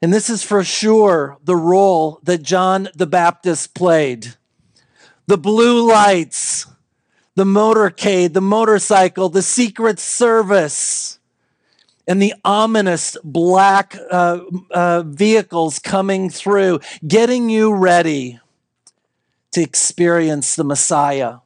And 0.00 0.12
this 0.12 0.28
is 0.28 0.42
for 0.42 0.64
sure 0.64 1.38
the 1.44 1.56
role 1.56 2.18
that 2.24 2.42
John 2.42 2.88
the 2.94 3.06
Baptist 3.06 3.74
played. 3.74 4.34
The 5.28 5.38
blue 5.38 5.88
lights, 5.88 6.66
the 7.36 7.44
motorcade, 7.44 8.32
the 8.32 8.40
motorcycle, 8.40 9.28
the 9.28 9.42
secret 9.42 10.00
service, 10.00 11.20
and 12.08 12.20
the 12.20 12.34
ominous 12.44 13.16
black 13.22 13.96
uh, 14.10 14.40
uh, 14.72 15.02
vehicles 15.06 15.78
coming 15.78 16.28
through, 16.28 16.80
getting 17.06 17.48
you 17.48 17.72
ready 17.72 18.40
to 19.52 19.62
experience 19.62 20.56
the 20.56 20.64
Messiah. 20.64 21.38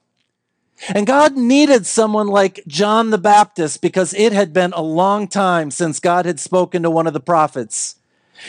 And 0.89 1.07
God 1.07 1.37
needed 1.37 1.87
someone 1.87 2.27
like 2.29 2.63
John 2.67 3.11
the 3.11 3.19
Baptist 3.19 3.81
because 3.81 4.13
it 4.15 4.33
had 4.33 4.53
been 4.53 4.73
a 4.75 4.83
long 4.83 5.27
time 5.27 5.71
since 5.71 6.01
God 6.01 6.27
had 6.27 6.39
spoken 6.39 6.83
to 6.83 6.91
one 6.91 7.07
of 7.07 7.13
the 7.13 7.21
prophets. 7.21 7.97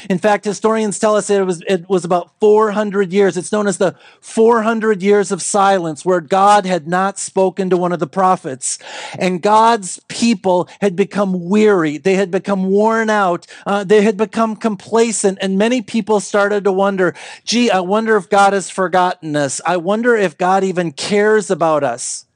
In 0.09 0.17
fact, 0.17 0.45
historians 0.45 0.99
tell 0.99 1.15
us 1.15 1.29
it 1.29 1.45
was, 1.45 1.63
it 1.67 1.89
was 1.89 2.05
about 2.05 2.31
400 2.39 3.11
years. 3.11 3.37
It's 3.37 3.51
known 3.51 3.67
as 3.67 3.77
the 3.77 3.95
400 4.21 5.01
years 5.01 5.31
of 5.31 5.41
silence, 5.41 6.05
where 6.05 6.21
God 6.21 6.65
had 6.65 6.87
not 6.87 7.17
spoken 7.17 7.69
to 7.69 7.77
one 7.77 7.91
of 7.91 7.99
the 7.99 8.07
prophets. 8.07 8.77
And 9.17 9.41
God's 9.41 9.99
people 10.07 10.69
had 10.81 10.95
become 10.95 11.49
weary. 11.49 11.97
They 11.97 12.15
had 12.15 12.31
become 12.31 12.69
worn 12.69 13.09
out. 13.09 13.47
Uh, 13.65 13.83
they 13.83 14.01
had 14.01 14.17
become 14.17 14.55
complacent. 14.55 15.39
And 15.41 15.57
many 15.57 15.81
people 15.81 16.19
started 16.19 16.63
to 16.65 16.71
wonder 16.71 17.15
gee, 17.43 17.71
I 17.71 17.79
wonder 17.79 18.15
if 18.17 18.29
God 18.29 18.53
has 18.53 18.69
forgotten 18.69 19.35
us. 19.35 19.61
I 19.65 19.77
wonder 19.77 20.15
if 20.15 20.37
God 20.37 20.63
even 20.63 20.91
cares 20.91 21.49
about 21.49 21.83
us. 21.83 22.26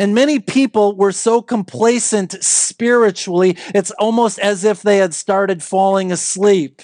And 0.00 0.14
many 0.14 0.38
people 0.38 0.96
were 0.96 1.12
so 1.12 1.42
complacent 1.42 2.42
spiritually, 2.42 3.58
it's 3.74 3.90
almost 3.90 4.38
as 4.38 4.64
if 4.64 4.80
they 4.80 4.96
had 4.96 5.12
started 5.12 5.62
falling 5.62 6.10
asleep. 6.10 6.80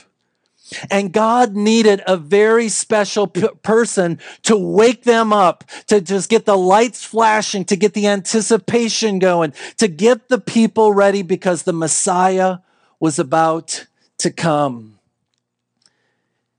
And 0.91 1.15
God 1.15 1.57
needed 1.57 2.03
a 2.07 2.19
very 2.19 2.69
special 2.69 3.27
p- 3.27 3.49
person 3.63 4.19
to 4.43 4.55
wake 4.55 5.05
them 5.05 5.33
up, 5.33 5.65
to 5.87 6.03
just 6.03 6.29
get 6.29 6.45
the 6.45 6.59
lights 6.59 7.05
flashing, 7.05 7.65
to 7.67 7.77
get 7.77 7.95
the 7.95 8.07
anticipation 8.07 9.19
going, 9.19 9.55
to 9.79 9.89
get 9.89 10.29
the 10.29 10.39
people 10.39 10.93
ready 10.93 11.23
because 11.23 11.63
the 11.63 11.73
Messiah 11.73 12.59
was 13.01 13.19
about 13.19 13.87
to 14.19 14.31
come. 14.31 14.99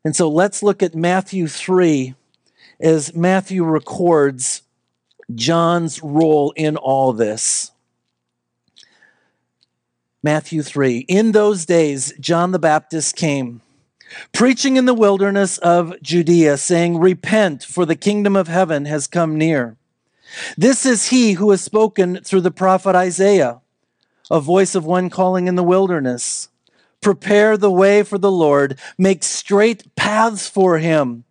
And 0.03 0.15
so 0.15 0.27
let's 0.27 0.63
look 0.63 0.81
at 0.81 0.95
Matthew 0.95 1.47
3 1.47 2.15
as 2.79 3.13
Matthew 3.13 3.63
records 3.63 4.63
John's 5.33 6.01
role 6.01 6.51
in 6.55 6.77
all 6.77 7.13
this. 7.13 7.71
Matthew 10.23 10.61
3. 10.63 10.99
In 11.07 11.31
those 11.31 11.65
days, 11.65 12.13
John 12.19 12.51
the 12.51 12.59
Baptist 12.59 13.15
came, 13.15 13.61
preaching 14.33 14.75
in 14.75 14.85
the 14.85 14.93
wilderness 14.93 15.57
of 15.59 15.93
Judea, 16.01 16.57
saying, 16.57 16.97
Repent, 16.97 17.63
for 17.63 17.85
the 17.85 17.95
kingdom 17.95 18.35
of 18.35 18.47
heaven 18.47 18.85
has 18.85 19.07
come 19.07 19.37
near. 19.37 19.77
This 20.57 20.85
is 20.85 21.09
he 21.09 21.33
who 21.33 21.51
has 21.51 21.61
spoken 21.61 22.21
through 22.23 22.41
the 22.41 22.51
prophet 22.51 22.95
Isaiah, 22.95 23.61
a 24.29 24.39
voice 24.39 24.75
of 24.75 24.85
one 24.85 25.09
calling 25.09 25.47
in 25.47 25.55
the 25.55 25.63
wilderness. 25.63 26.49
Prepare 27.01 27.55
the 27.57 27.71
way 27.71 28.03
for 28.03 28.17
the 28.17 28.31
Lord, 28.31 28.79
make 28.97 29.23
straight 29.23 29.95
paths 29.95 30.49
for 30.49 30.79
him. 30.79 31.23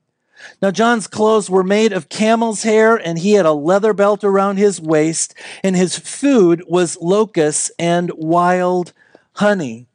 Now, 0.62 0.70
John's 0.70 1.06
clothes 1.06 1.50
were 1.50 1.64
made 1.64 1.92
of 1.92 2.08
camel's 2.08 2.62
hair, 2.62 2.96
and 2.96 3.18
he 3.18 3.34
had 3.34 3.46
a 3.46 3.52
leather 3.52 3.92
belt 3.92 4.24
around 4.24 4.56
his 4.56 4.80
waist, 4.80 5.34
and 5.62 5.76
his 5.76 5.98
food 5.98 6.62
was 6.66 6.98
locusts 7.00 7.70
and 7.78 8.10
wild 8.16 8.92
honey. 9.32 9.86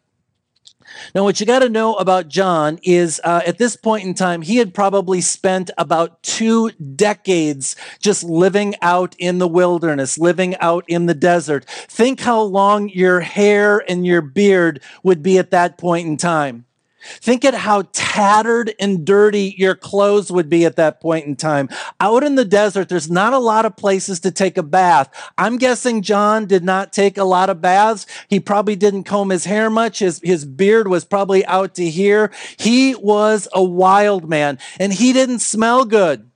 Now, 1.15 1.23
what 1.23 1.39
you 1.39 1.45
got 1.45 1.59
to 1.59 1.69
know 1.69 1.95
about 1.95 2.27
John 2.27 2.79
is 2.83 3.21
uh, 3.23 3.41
at 3.45 3.57
this 3.57 3.75
point 3.75 4.05
in 4.05 4.13
time, 4.13 4.41
he 4.41 4.57
had 4.57 4.73
probably 4.73 5.21
spent 5.21 5.71
about 5.77 6.21
two 6.23 6.71
decades 6.71 7.75
just 7.99 8.23
living 8.23 8.75
out 8.81 9.15
in 9.17 9.39
the 9.39 9.47
wilderness, 9.47 10.17
living 10.17 10.55
out 10.57 10.85
in 10.87 11.05
the 11.05 11.13
desert. 11.13 11.65
Think 11.65 12.19
how 12.19 12.41
long 12.41 12.89
your 12.89 13.21
hair 13.21 13.83
and 13.89 14.05
your 14.05 14.21
beard 14.21 14.81
would 15.03 15.23
be 15.23 15.37
at 15.37 15.51
that 15.51 15.77
point 15.77 16.07
in 16.07 16.17
time. 16.17 16.65
Think 17.03 17.43
at 17.45 17.53
how 17.53 17.83
tattered 17.91 18.73
and 18.79 19.05
dirty 19.05 19.55
your 19.57 19.75
clothes 19.75 20.31
would 20.31 20.49
be 20.49 20.65
at 20.65 20.75
that 20.75 21.01
point 21.01 21.25
in 21.25 21.35
time. 21.35 21.69
Out 21.99 22.23
in 22.23 22.35
the 22.35 22.45
desert, 22.45 22.89
there's 22.89 23.09
not 23.09 23.33
a 23.33 23.39
lot 23.39 23.65
of 23.65 23.75
places 23.75 24.19
to 24.21 24.31
take 24.31 24.57
a 24.57 24.63
bath. 24.63 25.09
I'm 25.37 25.57
guessing 25.57 26.01
John 26.01 26.45
did 26.45 26.63
not 26.63 26.93
take 26.93 27.17
a 27.17 27.23
lot 27.23 27.49
of 27.49 27.61
baths. 27.61 28.05
He 28.27 28.39
probably 28.39 28.75
didn't 28.75 29.03
comb 29.03 29.29
his 29.29 29.45
hair 29.45 29.69
much. 29.69 29.99
His, 29.99 30.21
his 30.23 30.45
beard 30.45 30.87
was 30.87 31.05
probably 31.05 31.45
out 31.45 31.75
to 31.75 31.89
here. 31.89 32.31
He 32.57 32.95
was 32.95 33.47
a 33.53 33.63
wild 33.63 34.29
man 34.29 34.59
and 34.79 34.93
he 34.93 35.13
didn't 35.13 35.39
smell 35.39 35.85
good. 35.85 36.29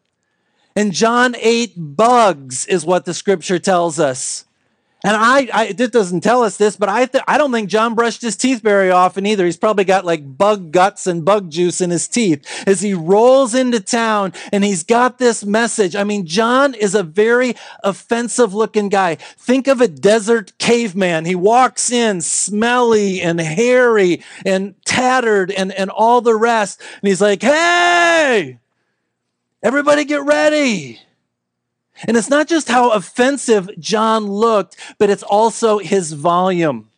And 0.76 0.92
John 0.92 1.36
ate 1.40 1.74
bugs, 1.78 2.66
is 2.66 2.86
what 2.86 3.06
the 3.06 3.14
scripture 3.14 3.60
tells 3.60 3.98
us. 3.98 4.46
And 5.06 5.16
I, 5.16 5.48
I 5.54 5.66
it 5.68 5.92
doesn't 5.92 6.22
tell 6.22 6.42
us 6.42 6.58
this, 6.58 6.76
but 6.76 6.90
I, 6.90 7.06
th- 7.06 7.24
I 7.28 7.38
don't 7.38 7.52
think 7.52 7.70
John 7.70 7.94
brushed 7.94 8.24
his 8.24 8.36
teeth 8.36 8.64
very 8.64 8.90
often 8.90 9.28
either. 9.28 9.46
He's 9.46 9.56
probably 9.56 9.84
got 9.84 10.04
like 10.04 10.36
bug 10.36 10.72
guts 10.72 11.06
and 11.06 11.24
bug 11.24 11.52
juice 11.52 11.80
in 11.80 11.92
his 11.92 12.08
teeth 12.08 12.44
as 12.68 12.82
he 12.82 12.96
rolls 12.96 13.54
into 13.54 13.80
town 13.80 14.34
and 14.52 14.64
he's 14.64 14.82
got 14.82 15.20
this 15.20 15.46
message. 15.46 15.96
I 15.96 16.04
mean, 16.06 16.26
John 16.26 16.74
is 16.74 16.96
a 16.96 17.04
very 17.04 17.56
offensive 17.84 18.56
looking 18.56 18.90
guy. 18.90 19.14
Think 19.14 19.68
of 19.68 19.80
a 19.80 19.88
desert 19.88 20.58
caveman. 20.58 21.26
He 21.26 21.36
walks 21.36 21.92
in 21.92 22.20
smelly 22.22 23.22
and 23.22 23.40
hairy 23.40 24.24
and 24.44 24.74
tattered 24.86 25.52
and, 25.52 25.72
and 25.74 25.92
all 25.92 26.22
the 26.22 26.36
rest. 26.36 26.82
And 26.82 27.08
he's 27.08 27.22
like, 27.22 27.44
Hey, 27.44 28.58
everybody 29.62 30.04
get 30.04 30.24
ready. 30.24 31.00
And 32.04 32.18
it's 32.18 32.30
not 32.30 32.48
just 32.48 32.68
how 32.68 32.92
offensive 32.92 33.70
John 33.80 34.28
looked, 34.28 34.76
but 34.98 35.10
it's 35.10 35.24
also 35.24 35.80
his 35.80 36.12
volume. 36.14 36.90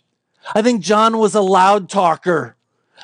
I 0.55 0.61
think 0.61 0.81
John 0.81 1.17
was 1.17 1.35
a 1.35 1.41
loud 1.41 1.89
talker. 1.89 2.55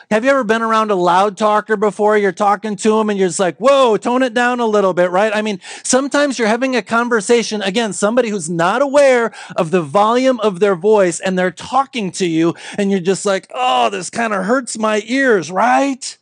Have 0.10 0.24
you 0.24 0.32
ever 0.32 0.44
been 0.44 0.62
around 0.62 0.92
a 0.92 0.96
loud 0.96 1.38
talker 1.38 1.78
before? 1.78 2.18
You're 2.18 2.32
talking 2.32 2.76
to 2.78 3.00
him 3.00 3.10
and 3.10 3.18
you're 3.18 3.30
just 3.30 3.40
like, 3.40 3.58
whoa, 3.58 3.98
tone 3.98 4.22
it 4.22 4.34
down 4.34 4.60
a 4.60 4.66
little 4.66 4.94
bit, 4.94 5.12
right? 5.12 5.36
I 5.36 5.42
mean, 5.42 5.60
sometimes 5.84 6.38
you're 6.38 6.48
having 6.48 6.76
a 6.76 6.82
conversation, 6.82 7.62
again, 7.62 7.94
somebody 7.94 8.30
who's 8.30 8.50
not 8.50 8.82
aware 8.82 9.34
of 9.56 9.72
the 9.72 9.82
volume 9.82 10.40
of 10.42 10.60
their 10.60 10.76
voice 10.76 11.20
and 11.20 11.38
they're 11.38 11.52
talking 11.52 12.12
to 12.14 12.28
you 12.28 12.54
and 12.78 12.92
you're 12.92 13.00
just 13.00 13.26
like, 13.26 13.48
oh, 13.54 13.90
this 13.90 14.10
kind 14.10 14.34
of 14.34 14.46
hurts 14.46 14.78
my 14.78 15.02
ears, 15.06 15.52
right? 15.52 16.18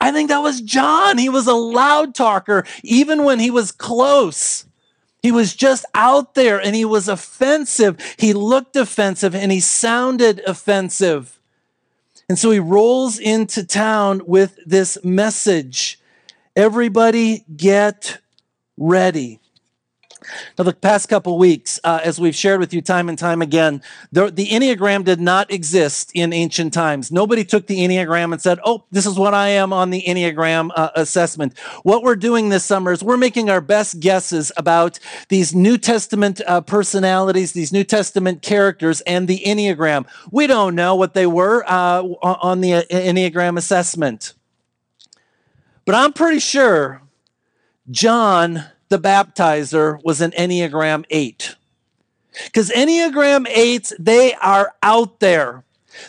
I 0.00 0.12
think 0.12 0.28
that 0.28 0.38
was 0.38 0.60
John. 0.60 1.18
He 1.18 1.28
was 1.28 1.46
a 1.46 1.54
loud 1.54 2.14
talker, 2.14 2.64
even 2.84 3.24
when 3.24 3.40
he 3.40 3.50
was 3.50 3.72
close. 3.72 4.64
He 5.28 5.32
was 5.32 5.54
just 5.54 5.84
out 5.94 6.32
there 6.32 6.58
and 6.58 6.74
he 6.74 6.86
was 6.86 7.06
offensive. 7.06 7.98
He 8.16 8.32
looked 8.32 8.76
offensive 8.76 9.34
and 9.34 9.52
he 9.52 9.60
sounded 9.60 10.40
offensive. 10.46 11.38
And 12.30 12.38
so 12.38 12.50
he 12.50 12.58
rolls 12.58 13.18
into 13.18 13.62
town 13.62 14.22
with 14.24 14.58
this 14.64 14.96
message 15.04 16.00
Everybody 16.56 17.44
get 17.54 18.20
ready. 18.78 19.38
Now, 20.56 20.64
the 20.64 20.72
past 20.72 21.08
couple 21.08 21.38
weeks, 21.38 21.78
uh, 21.84 22.00
as 22.02 22.20
we've 22.20 22.34
shared 22.34 22.60
with 22.60 22.72
you 22.74 22.80
time 22.80 23.08
and 23.08 23.18
time 23.18 23.42
again, 23.42 23.82
the, 24.12 24.30
the, 24.30 24.48
Enneagram 24.48 25.04
did 25.04 25.20
not 25.20 25.52
exist 25.52 26.10
in 26.14 26.32
ancient 26.32 26.72
times. 26.72 27.12
Nobody 27.12 27.44
took 27.44 27.66
the 27.66 27.78
Enneagram 27.78 28.32
and 28.32 28.40
said, 28.40 28.58
Oh, 28.64 28.84
this 28.90 29.06
is 29.06 29.18
what 29.18 29.34
I 29.34 29.48
am 29.48 29.72
on 29.72 29.90
the 29.90 30.02
Enneagram 30.02 30.70
uh, 30.74 30.90
assessment. 30.94 31.58
What 31.82 32.02
we're 32.02 32.16
doing 32.16 32.48
this 32.48 32.64
summer 32.64 32.92
is 32.92 33.02
we're 33.02 33.16
making 33.16 33.50
our 33.50 33.60
best 33.60 34.00
guesses 34.00 34.50
about 34.56 34.98
these 35.28 35.54
New 35.54 35.78
Testament 35.78 36.40
uh, 36.46 36.60
personalities, 36.60 37.52
these 37.52 37.72
New 37.72 37.84
Testament 37.84 38.42
characters, 38.42 39.00
and 39.02 39.28
the 39.28 39.42
Enneagram. 39.44 40.06
We 40.30 40.46
don't 40.46 40.74
know 40.74 40.94
what 40.94 41.14
they 41.14 41.26
were 41.26 41.64
uh, 41.66 42.02
on 42.02 42.60
the 42.60 42.74
uh, 42.74 42.82
Enneagram 42.90 43.56
assessment. 43.58 44.34
But 45.84 45.94
I'm 45.94 46.12
pretty 46.12 46.38
sure 46.38 47.00
John 47.90 48.64
the 48.88 48.98
baptizer 48.98 50.02
was 50.04 50.20
an 50.20 50.32
Enneagram 50.32 51.04
8. 51.10 51.56
Because 52.44 52.70
Enneagram 52.70 53.46
8s, 53.46 53.92
they 53.98 54.34
are 54.34 54.74
out 54.82 55.20
there. 55.20 55.64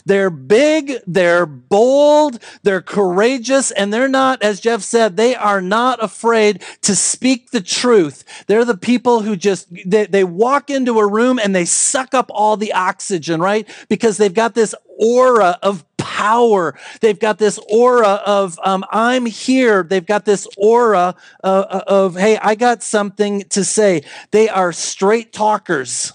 They're 0.05 0.29
big, 0.29 0.97
they're 1.07 1.45
bold, 1.45 2.39
they're 2.63 2.81
courageous, 2.81 3.71
and 3.71 3.91
they're 3.91 4.07
not, 4.07 4.43
as 4.43 4.59
Jeff 4.59 4.81
said, 4.81 5.17
they 5.17 5.35
are 5.35 5.61
not 5.61 6.03
afraid 6.03 6.63
to 6.81 6.95
speak 6.95 7.51
the 7.51 7.61
truth. 7.61 8.23
They're 8.47 8.65
the 8.65 8.77
people 8.77 9.21
who 9.21 9.35
just, 9.35 9.67
they, 9.85 10.05
they 10.05 10.23
walk 10.23 10.69
into 10.69 10.99
a 10.99 11.07
room 11.07 11.39
and 11.39 11.55
they 11.55 11.65
suck 11.65 12.13
up 12.13 12.29
all 12.33 12.57
the 12.57 12.73
oxygen, 12.73 13.41
right? 13.41 13.67
Because 13.87 14.17
they've 14.17 14.33
got 14.33 14.53
this 14.53 14.75
aura 14.99 15.57
of 15.63 15.83
power. 16.19 16.77
They've 16.99 17.19
got 17.19 17.37
this 17.37 17.57
aura 17.69 18.21
of, 18.25 18.59
um, 18.65 18.83
I'm 18.91 19.25
here. 19.25 19.83
They've 19.83 20.05
got 20.05 20.25
this 20.25 20.47
aura 20.57 21.15
of, 21.41 21.65
uh, 21.69 21.81
of, 21.87 22.17
hey, 22.17 22.37
I 22.37 22.55
got 22.55 22.83
something 22.83 23.43
to 23.49 23.63
say. 23.63 24.03
They 24.31 24.49
are 24.49 24.73
straight 24.73 25.31
talkers. 25.31 26.11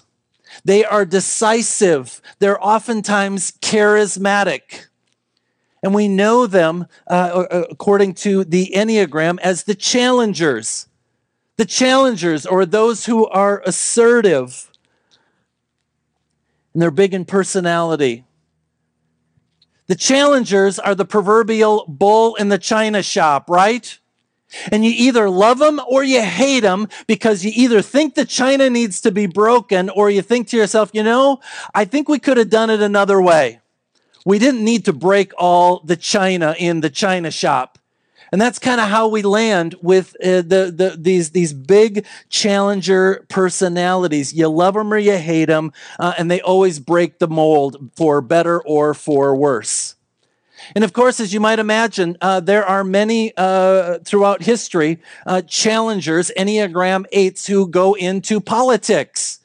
They 0.63 0.85
are 0.85 1.05
decisive. 1.05 2.21
They're 2.37 2.63
oftentimes 2.63 3.51
charismatic. 3.61 4.85
And 5.81 5.95
we 5.95 6.07
know 6.07 6.45
them, 6.45 6.85
uh, 7.07 7.45
according 7.71 8.13
to 8.25 8.43
the 8.43 8.71
Enneagram, 8.75 9.39
as 9.41 9.63
the 9.63 9.75
challengers. 9.75 10.87
The 11.57 11.65
challengers, 11.65 12.45
or 12.45 12.65
those 12.67 13.05
who 13.05 13.25
are 13.27 13.63
assertive. 13.65 14.69
And 16.73 16.81
they're 16.81 16.91
big 16.91 17.13
in 17.13 17.25
personality. 17.25 18.24
The 19.87 19.95
challengers 19.95 20.79
are 20.79 20.95
the 20.95 21.05
proverbial 21.05 21.85
bull 21.87 22.35
in 22.35 22.49
the 22.49 22.57
china 22.57 23.03
shop, 23.03 23.49
right? 23.49 23.97
And 24.71 24.85
you 24.85 24.91
either 24.95 25.29
love 25.29 25.59
them 25.59 25.81
or 25.87 26.03
you 26.03 26.21
hate 26.23 26.61
them 26.61 26.87
because 27.07 27.43
you 27.43 27.51
either 27.55 27.81
think 27.81 28.15
the 28.15 28.25
china 28.25 28.69
needs 28.69 29.01
to 29.01 29.11
be 29.11 29.25
broken 29.25 29.89
or 29.89 30.09
you 30.09 30.21
think 30.21 30.47
to 30.49 30.57
yourself, 30.57 30.91
you 30.93 31.03
know, 31.03 31.39
I 31.73 31.85
think 31.85 32.07
we 32.07 32.19
could 32.19 32.37
have 32.37 32.49
done 32.49 32.69
it 32.69 32.81
another 32.81 33.21
way. 33.21 33.59
We 34.25 34.39
didn't 34.39 34.63
need 34.63 34.85
to 34.85 34.93
break 34.93 35.33
all 35.37 35.81
the 35.83 35.95
china 35.95 36.55
in 36.57 36.81
the 36.81 36.89
china 36.89 37.29
shop. 37.29 37.77
And 38.31 38.41
that's 38.41 38.59
kind 38.59 38.81
of 38.81 38.89
how 38.89 39.07
we 39.07 39.21
land 39.21 39.75
with 39.81 40.15
uh, 40.23 40.41
the, 40.41 40.73
the, 40.75 40.95
these, 40.97 41.31
these 41.31 41.53
big 41.53 42.05
challenger 42.29 43.25
personalities. 43.29 44.33
You 44.33 44.47
love 44.47 44.73
them 44.73 44.93
or 44.93 44.97
you 44.97 45.17
hate 45.17 45.45
them, 45.45 45.71
uh, 45.99 46.13
and 46.17 46.29
they 46.29 46.41
always 46.41 46.79
break 46.79 47.19
the 47.19 47.27
mold 47.27 47.91
for 47.95 48.21
better 48.21 48.61
or 48.61 48.93
for 48.93 49.35
worse. 49.35 49.95
And 50.73 50.83
of 50.83 50.93
course, 50.93 51.19
as 51.19 51.33
you 51.33 51.39
might 51.39 51.59
imagine, 51.59 52.17
uh, 52.21 52.39
there 52.39 52.65
are 52.65 52.83
many 52.83 53.33
uh, 53.37 53.99
throughout 53.99 54.41
history 54.41 54.99
uh, 55.25 55.41
challengers, 55.41 56.31
Enneagram 56.37 57.05
8s, 57.13 57.47
who 57.47 57.67
go 57.67 57.93
into 57.93 58.39
politics. 58.39 59.39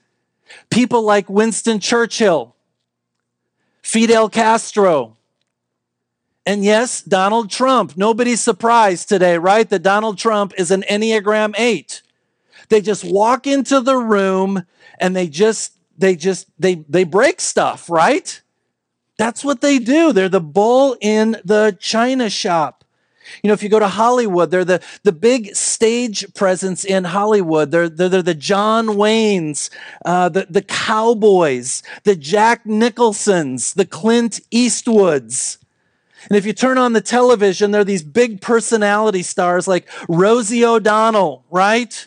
People 0.71 1.03
like 1.03 1.29
Winston 1.29 1.81
Churchill, 1.81 2.55
Fidel 3.83 4.29
Castro, 4.29 5.17
and 6.47 6.65
yes, 6.65 7.03
Donald 7.03 7.51
Trump. 7.51 7.97
Nobody's 7.97 8.41
surprised 8.41 9.09
today, 9.09 9.39
right? 9.39 9.69
That 9.69 9.83
Donald 9.83 10.19
Trump 10.19 10.53
is 10.57 10.71
an 10.71 10.83
Enneagram 10.91 11.55
8. 11.59 12.03
They 12.69 12.81
just 12.81 13.05
walk 13.05 13.47
into 13.47 13.81
the 13.81 13.97
room 13.97 14.65
and 14.99 15.15
they 15.15 15.27
just, 15.27 15.73
they 15.99 16.17
just, 16.17 16.47
they, 16.59 16.77
they 16.89 17.05
break 17.05 17.41
stuff, 17.41 17.91
right? 17.91 18.41
That's 19.19 19.45
what 19.45 19.61
they 19.61 19.79
do. 19.79 20.13
They're 20.13 20.29
the 20.31 20.41
bull 20.41 20.97
in 21.01 21.37
the 21.45 21.77
china 21.79 22.31
shop. 22.31 22.85
You 23.43 23.49
know, 23.49 23.55
if 23.55 23.63
you 23.63 23.69
go 23.69 23.79
to 23.79 23.87
Hollywood, 23.87 24.51
they're 24.51 24.65
the, 24.65 24.83
the 25.03 25.13
big 25.13 25.55
stage 25.55 26.33
presence 26.35 26.85
in 26.85 27.05
Hollywood. 27.05 27.71
They're, 27.71 27.89
they're, 27.89 28.09
they're 28.09 28.23
the 28.23 28.35
John 28.35 28.87
Waynes, 28.87 29.71
uh, 30.05 30.31
the, 30.31 30.47
the 30.51 30.63
Cowboys, 30.63 31.83
the 32.05 32.17
Jack 32.17 32.67
Nicholsons, 32.67 33.75
the 33.75 33.87
Clint 33.87 34.41
Eastwoods. 34.51 35.59
And 36.29 36.37
if 36.37 36.45
you 36.45 36.53
turn 36.53 36.79
on 36.79 36.93
the 36.93 37.01
television, 37.01 37.71
there 37.71 37.81
are 37.81 37.85
these 37.85 38.03
big 38.03 38.41
personality 38.41 39.23
stars 39.23 39.67
like 39.67 39.89
Rosie 40.09 40.65
O'Donnell, 40.65 41.45
right? 41.51 42.07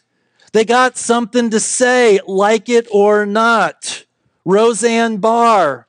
They 0.51 0.65
got 0.65 0.97
something 0.97 1.49
to 1.49 1.59
say, 1.59 2.19
like 2.27 2.69
it 2.69 2.87
or 2.91 3.25
not. 3.25 4.05
Roseanne 4.45 5.17
Barr, 5.17 5.87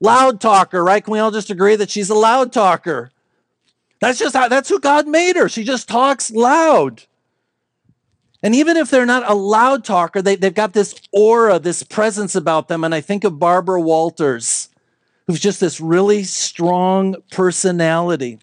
Loud 0.00 0.40
talker, 0.40 0.84
right? 0.84 1.02
Can 1.02 1.12
we 1.12 1.18
all 1.18 1.30
just 1.30 1.50
agree 1.50 1.76
that 1.76 1.90
she's 1.90 2.10
a 2.10 2.14
loud 2.14 2.52
talker? 2.52 3.10
That's 4.00 4.18
just 4.18 4.36
how, 4.36 4.48
that's 4.48 4.68
who 4.68 4.78
God 4.78 5.08
made 5.08 5.36
her. 5.36 5.48
She 5.48 5.64
just 5.64 5.88
talks 5.88 6.30
loud. 6.30 7.02
And 8.40 8.54
even 8.54 8.76
if 8.76 8.90
they're 8.90 9.04
not 9.04 9.28
a 9.28 9.34
loud 9.34 9.84
talker, 9.84 10.22
they, 10.22 10.36
they've 10.36 10.54
got 10.54 10.72
this 10.72 10.94
aura, 11.12 11.58
this 11.58 11.82
presence 11.82 12.36
about 12.36 12.68
them. 12.68 12.84
And 12.84 12.94
I 12.94 13.00
think 13.00 13.24
of 13.24 13.40
Barbara 13.40 13.80
Walters, 13.80 14.68
who's 15.28 15.38
just 15.38 15.60
this 15.60 15.80
really 15.80 16.24
strong 16.24 17.14
personality. 17.30 18.40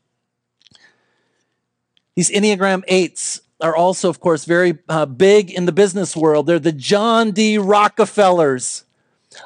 These 2.16 2.30
Enneagram 2.30 2.86
8s 2.86 3.42
are 3.60 3.76
also, 3.76 4.08
of 4.08 4.20
course, 4.20 4.46
very 4.46 4.78
uh, 4.88 5.06
big 5.06 5.52
in 5.52 5.66
the 5.66 5.72
business 5.72 6.16
world. 6.16 6.46
They're 6.46 6.60
the 6.60 6.72
John 6.72 7.32
D. 7.32 7.58
Rockefellers, 7.58 8.86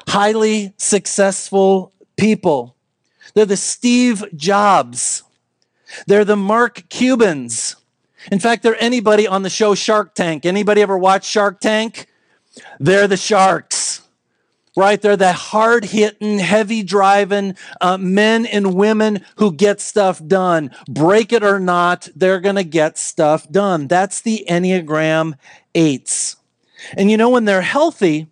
highly 0.06 0.74
successful 0.76 1.92
people. 2.16 2.76
They're 3.34 3.46
the 3.46 3.56
Steve 3.56 4.22
Jobs. 4.36 5.24
They're 6.06 6.26
the 6.26 6.36
Mark 6.36 6.84
Cubans. 6.90 7.76
In 8.30 8.38
fact, 8.38 8.62
they're 8.62 8.80
anybody 8.82 9.26
on 9.26 9.42
the 9.42 9.50
show 9.50 9.74
Shark 9.74 10.14
Tank. 10.14 10.44
Anybody 10.44 10.82
ever 10.82 10.98
watch 10.98 11.24
Shark 11.24 11.58
Tank? 11.58 12.06
They're 12.78 13.08
the 13.08 13.16
sharks, 13.16 13.76
right? 14.76 15.00
They're 15.00 15.16
the 15.16 15.32
hard 15.32 15.84
hitting, 15.86 16.38
heavy 16.38 16.82
driving 16.82 17.56
uh, 17.80 17.98
men 17.98 18.46
and 18.46 18.74
women 18.74 19.24
who 19.36 19.52
get 19.52 19.80
stuff 19.80 20.24
done. 20.24 20.70
Break 20.88 21.32
it 21.32 21.42
or 21.42 21.58
not, 21.58 22.08
they're 22.14 22.40
going 22.40 22.56
to 22.56 22.64
get 22.64 22.98
stuff 22.98 23.48
done. 23.50 23.88
That's 23.88 24.20
the 24.20 24.44
Enneagram 24.48 25.34
8s. 25.74 26.36
And 26.96 27.10
you 27.10 27.16
know, 27.16 27.30
when 27.30 27.44
they're 27.44 27.62
healthy, 27.62 28.28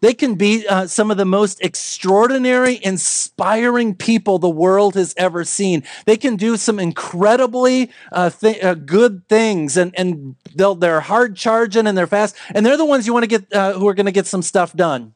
they 0.00 0.12
can 0.12 0.34
be 0.34 0.66
uh, 0.66 0.86
some 0.86 1.10
of 1.10 1.16
the 1.16 1.24
most 1.24 1.62
extraordinary, 1.62 2.78
inspiring 2.82 3.94
people 3.94 4.38
the 4.38 4.50
world 4.50 4.94
has 4.94 5.14
ever 5.16 5.44
seen. 5.44 5.82
They 6.04 6.16
can 6.16 6.36
do 6.36 6.56
some 6.56 6.78
incredibly 6.78 7.90
uh, 8.12 8.30
th- 8.30 8.62
uh, 8.62 8.74
good 8.74 9.26
things, 9.28 9.76
and 9.76 9.98
and 9.98 10.36
they'll, 10.54 10.74
they're 10.74 11.00
hard 11.00 11.36
charging 11.36 11.86
and 11.86 11.96
they're 11.96 12.06
fast, 12.06 12.36
and 12.54 12.66
they're 12.66 12.76
the 12.76 12.84
ones 12.84 13.06
you 13.06 13.12
want 13.12 13.24
to 13.24 13.28
get 13.28 13.52
uh, 13.52 13.72
who 13.74 13.88
are 13.88 13.94
going 13.94 14.06
to 14.06 14.12
get 14.12 14.26
some 14.26 14.42
stuff 14.42 14.74
done. 14.74 15.14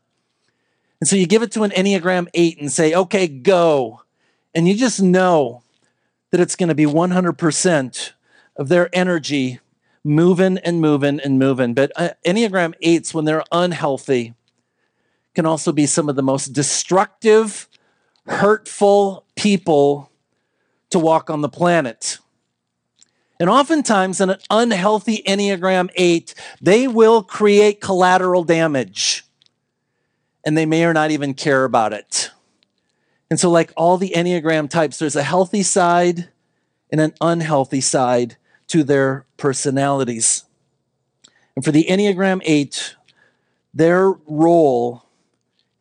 And 1.03 1.09
so 1.09 1.17
you 1.17 1.27
give 1.27 1.43
it 1.43 1.51
to 1.51 1.65
an 1.65 1.73
Enneagram 1.73 2.29
eight 2.33 2.61
and 2.61 2.71
say, 2.71 2.95
"Okay, 2.95 3.27
go," 3.27 4.03
and 4.55 4.69
you 4.69 4.75
just 4.77 5.03
know 5.03 5.65
that 6.31 6.39
it's 6.39 6.55
going 6.55 6.69
to 6.69 6.77
be 6.77 6.87
100% 6.87 8.13
of 8.55 8.69
their 8.69 8.89
energy 8.93 9.59
moving 10.05 10.59
and 10.59 10.81
moving 10.81 11.19
and 11.19 11.41
moving. 11.41 11.75
But 11.75 11.91
uh, 11.97 12.11
Enneagram 12.25 12.75
eights, 12.83 13.13
when 13.13 13.25
they're 13.25 13.43
unhealthy 13.51 14.35
can 15.35 15.45
also 15.45 15.73
be 15.73 15.87
some 15.87 16.09
of 16.09 16.15
the 16.15 16.23
most 16.23 16.53
destructive, 16.53 17.69
hurtful 18.29 19.25
people 19.35 20.09
to 20.91 21.01
walk 21.01 21.31
on 21.31 21.41
the 21.41 21.49
planet. 21.49 22.19
And 23.41 23.51
oftentimes, 23.51 24.21
in 24.21 24.31
an 24.31 24.39
unhealthy 24.51 25.25
Enneagram 25.27 25.91
8, 25.97 26.33
they 26.61 26.87
will 26.87 27.25
create 27.25 27.81
collateral 27.81 28.45
damage. 28.45 29.25
And 30.45 30.57
they 30.57 30.67
may 30.67 30.85
or 30.85 30.93
not 30.93 31.11
even 31.11 31.35
care 31.35 31.65
about 31.65 31.93
it. 31.93 32.31
And 33.31 33.39
so, 33.39 33.51
like 33.51 33.73
all 33.77 33.97
the 33.97 34.13
Enneagram 34.15 34.69
types, 34.69 34.99
there's 34.99 35.17
a 35.17 35.23
healthy 35.23 35.63
side 35.63 36.29
and 36.91 37.01
an 37.01 37.15
unhealthy 37.21 37.81
side 37.81 38.37
to 38.69 38.85
their 38.85 39.27
personalities. 39.37 40.45
And 41.55 41.65
for 41.65 41.73
the 41.73 41.85
Enneagram 41.85 42.41
8, 42.45 42.97
their 43.75 44.11
role 44.27 45.05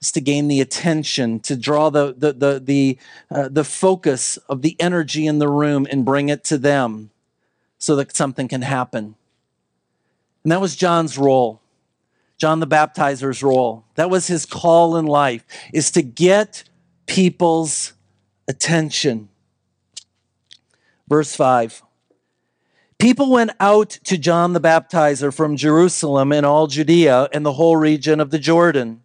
is 0.01 0.12
to 0.13 0.22
gain 0.22 0.48
the 0.48 0.62
attention, 0.62 1.39
to 1.41 1.56
draw 1.56 1.89
the, 1.89 2.13
the, 2.18 2.34
the, 2.34 2.60
the, 2.60 2.98
uh, 3.30 3.50
the 3.50 3.63
focus 3.63 4.38
of 4.50 4.62
the 4.62 4.75
energy 4.80 5.27
in 5.27 5.39
the 5.39 5.48
room 5.48 5.88
and 5.89 6.03
bring 6.03 6.30
it 6.30 6.44
to 6.46 6.58
them 6.58 7.12
so 7.77 7.96
that 7.96 8.15
something 8.15 8.48
can 8.48 8.63
happen. 8.63 9.15
And 10.44 10.51
that 10.51 10.62
was 10.62 10.75
John's 10.75 11.17
role, 11.17 11.61
John 12.41 12.60
the 12.60 12.65
Baptizer's 12.65 13.43
role. 13.43 13.86
That 13.93 14.10
was 14.10 14.25
his 14.25 14.47
call 14.47 14.97
in 14.97 15.06
life, 15.06 15.45
is 15.71 15.91
to 15.91 16.01
get 16.01 16.63
people's 17.06 17.93
attention. 18.47 19.30
Verse 21.08 21.36
5. 21.36 21.84
People 22.97 23.30
went 23.30 23.51
out 23.60 23.91
to 24.06 24.17
John 24.17 24.54
the 24.54 24.60
Baptizer 24.60 25.32
from 25.32 25.56
Jerusalem 25.56 26.32
and 26.32 26.43
all 26.43 26.65
Judea 26.65 27.30
and 27.32 27.45
the 27.45 27.54
whole 27.54 27.77
region 27.77 28.19
of 28.19 28.32
the 28.32 28.39
Jordan. 28.39 29.04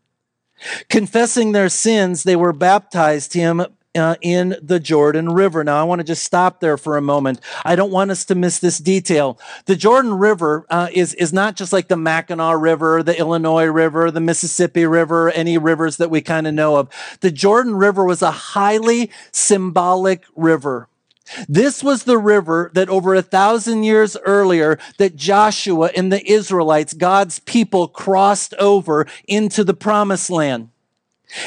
Confessing 0.88 1.52
their 1.52 1.68
sins, 1.68 2.22
they 2.22 2.36
were 2.36 2.54
baptized 2.54 3.34
him 3.34 3.66
uh, 3.96 4.16
in 4.20 4.56
the 4.62 4.80
Jordan 4.80 5.30
River. 5.30 5.64
Now, 5.64 5.80
I 5.80 5.84
want 5.84 6.00
to 6.00 6.04
just 6.04 6.24
stop 6.24 6.60
there 6.60 6.76
for 6.76 6.96
a 6.96 7.02
moment. 7.02 7.40
I 7.64 7.76
don't 7.76 7.90
want 7.90 8.10
us 8.10 8.24
to 8.26 8.34
miss 8.34 8.58
this 8.58 8.78
detail. 8.78 9.38
The 9.66 9.76
Jordan 9.76 10.14
River 10.14 10.66
uh, 10.70 10.88
is, 10.92 11.14
is 11.14 11.32
not 11.32 11.56
just 11.56 11.72
like 11.72 11.88
the 11.88 11.96
Mackinac 11.96 12.56
River, 12.58 13.02
the 13.02 13.18
Illinois 13.18 13.66
River, 13.66 14.10
the 14.10 14.20
Mississippi 14.20 14.86
River, 14.86 15.30
any 15.30 15.58
rivers 15.58 15.96
that 15.96 16.10
we 16.10 16.20
kind 16.20 16.46
of 16.46 16.54
know 16.54 16.76
of. 16.76 16.88
The 17.20 17.30
Jordan 17.30 17.74
River 17.74 18.04
was 18.04 18.22
a 18.22 18.30
highly 18.30 19.10
symbolic 19.32 20.24
river. 20.34 20.88
This 21.48 21.82
was 21.82 22.04
the 22.04 22.18
river 22.18 22.70
that 22.74 22.88
over 22.88 23.14
a 23.14 23.22
thousand 23.22 23.82
years 23.82 24.16
earlier 24.24 24.78
that 24.98 25.16
Joshua 25.16 25.90
and 25.96 26.12
the 26.12 26.24
Israelites, 26.30 26.92
God's 26.92 27.40
people, 27.40 27.88
crossed 27.88 28.54
over 28.54 29.06
into 29.26 29.64
the 29.64 29.74
promised 29.74 30.30
land. 30.30 30.70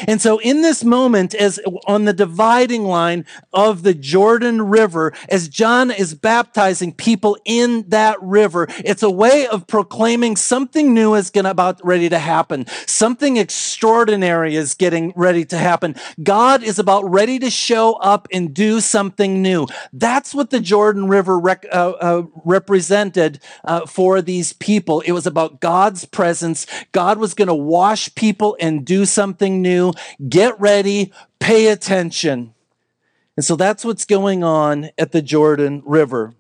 And 0.07 0.21
so, 0.21 0.39
in 0.39 0.61
this 0.61 0.83
moment, 0.83 1.33
as 1.33 1.59
on 1.87 2.05
the 2.05 2.13
dividing 2.13 2.83
line 2.83 3.25
of 3.53 3.83
the 3.83 3.93
Jordan 3.93 4.63
River, 4.63 5.13
as 5.29 5.47
John 5.47 5.89
is 5.89 6.13
baptizing 6.13 6.93
people 6.93 7.37
in 7.45 7.87
that 7.89 8.21
river, 8.21 8.67
it's 8.83 9.03
a 9.03 9.09
way 9.09 9.47
of 9.47 9.67
proclaiming 9.67 10.35
something 10.35 10.93
new 10.93 11.15
is 11.15 11.29
going 11.29 11.45
about 11.45 11.79
ready 11.83 12.09
to 12.09 12.19
happen. 12.19 12.65
Something 12.87 13.37
extraordinary 13.37 14.55
is 14.55 14.73
getting 14.73 15.13
ready 15.15 15.45
to 15.45 15.57
happen. 15.57 15.95
God 16.21 16.61
is 16.61 16.77
about 16.77 17.09
ready 17.09 17.39
to 17.39 17.49
show 17.49 17.93
up 17.93 18.27
and 18.33 18.53
do 18.53 18.81
something 18.81 19.41
new. 19.41 19.67
That's 19.93 20.33
what 20.35 20.49
the 20.49 20.59
Jordan 20.59 21.07
River 21.07 21.39
rec- 21.39 21.67
uh, 21.71 21.91
uh, 21.91 22.23
represented 22.43 23.39
uh, 23.63 23.85
for 23.85 24.21
these 24.21 24.51
people. 24.53 25.01
It 25.01 25.13
was 25.13 25.25
about 25.25 25.61
God's 25.61 26.03
presence. 26.03 26.67
God 26.91 27.17
was 27.17 27.33
going 27.33 27.47
to 27.47 27.53
wash 27.53 28.13
people 28.15 28.57
and 28.59 28.85
do 28.85 29.05
something 29.05 29.61
new 29.61 29.68
new. 29.69 29.93
Get 30.27 30.59
ready, 30.59 31.13
pay 31.39 31.67
attention. 31.67 32.53
And 33.37 33.45
so 33.45 33.55
that's 33.55 33.85
what's 33.85 34.05
going 34.05 34.43
on 34.43 34.89
at 34.97 35.11
the 35.11 35.21
Jordan 35.21 35.81
River. 35.85 36.33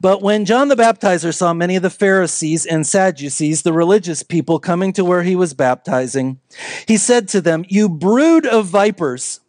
But 0.00 0.22
when 0.22 0.44
John 0.44 0.68
the 0.68 0.76
Baptizer 0.76 1.34
saw 1.34 1.52
many 1.52 1.76
of 1.76 1.82
the 1.82 1.90
Pharisees 1.90 2.66
and 2.66 2.86
Sadducees, 2.86 3.62
the 3.62 3.72
religious 3.72 4.22
people, 4.22 4.58
coming 4.58 4.92
to 4.94 5.04
where 5.04 5.22
he 5.22 5.36
was 5.36 5.54
baptizing, 5.54 6.40
he 6.86 6.96
said 6.96 7.28
to 7.28 7.40
them, 7.40 7.64
You 7.68 7.88
brood 7.88 8.46
of 8.46 8.66
vipers, 8.66 9.40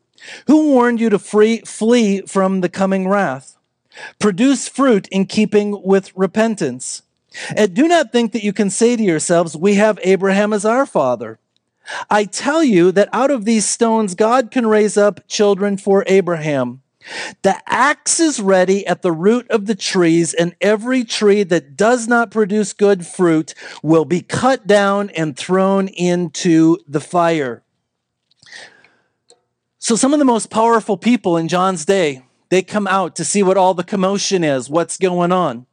who 0.48 0.72
warned 0.72 1.00
you 1.00 1.10
to 1.10 1.20
free, 1.20 1.60
flee 1.60 2.22
from 2.22 2.62
the 2.62 2.70
coming 2.70 3.08
wrath? 3.08 3.58
Produce 4.20 4.68
fruit 4.68 5.08
in 5.10 5.26
keeping 5.26 5.82
with 5.84 6.12
repentance. 6.16 7.02
And 7.56 7.74
do 7.74 7.88
not 7.88 8.12
think 8.12 8.32
that 8.34 8.44
you 8.44 8.54
can 8.54 8.70
say 8.70 8.96
to 8.96 9.04
yourselves, 9.04 9.56
We 9.56 9.76
have 9.76 10.00
Abraham 10.04 10.54
as 10.54 10.66
our 10.66 10.86
father. 10.86 11.40
I 12.10 12.26
tell 12.26 12.64
you 12.64 12.92
that 12.92 13.10
out 13.14 13.32
of 13.32 13.46
these 13.46 13.68
stones, 13.68 14.16
God 14.16 14.52
can 14.52 14.68
raise 14.68 14.98
up 14.98 15.28
children 15.28 15.78
for 15.78 16.04
Abraham. 16.08 16.82
The 17.42 17.56
axe 17.66 18.20
is 18.20 18.40
ready 18.40 18.86
at 18.86 19.02
the 19.02 19.12
root 19.12 19.50
of 19.50 19.66
the 19.66 19.76
trees, 19.76 20.34
and 20.34 20.56
every 20.60 21.04
tree 21.04 21.44
that 21.44 21.78
does 21.78 22.08
not 22.08 22.30
produce 22.30 22.74
good 22.74 23.06
fruit 23.06 23.54
will 23.82 24.06
be 24.06 24.22
cut 24.22 24.68
down 24.68 25.10
and 25.12 25.36
thrown 25.36 25.88
into 25.88 26.78
the 26.88 27.00
fire. 27.00 27.64
So, 29.80 29.96
some 29.96 30.14
of 30.14 30.20
the 30.20 30.26
most 30.26 30.50
powerful 30.50 30.98
people 30.98 31.38
in 31.38 31.48
John's 31.48 31.86
day, 31.86 32.24
they 32.50 32.62
come 32.62 32.86
out 32.86 33.16
to 33.16 33.26
see 33.26 33.44
what 33.44 33.58
all 33.58 33.74
the 33.74 33.84
commotion 33.84 34.44
is, 34.44 34.70
what's 34.70 34.98
going 34.98 35.32
on. 35.32 35.66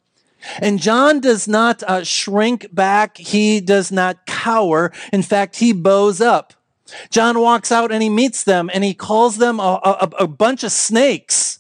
And 0.60 0.80
John 0.80 1.20
does 1.20 1.48
not 1.48 1.82
uh, 1.82 2.04
shrink 2.04 2.72
back, 2.72 3.16
he 3.16 3.60
does 3.60 3.90
not 3.90 4.25
cower. 4.46 4.92
In 5.12 5.22
fact, 5.22 5.56
he 5.56 5.72
bows 5.72 6.20
up. 6.20 6.52
John 7.10 7.40
walks 7.40 7.72
out 7.72 7.90
and 7.90 8.00
he 8.00 8.08
meets 8.08 8.44
them 8.44 8.70
and 8.72 8.84
he 8.84 8.94
calls 8.94 9.38
them 9.38 9.58
a, 9.58 9.80
a, 9.84 10.10
a 10.20 10.28
bunch 10.28 10.62
of 10.62 10.70
snakes. 10.70 11.58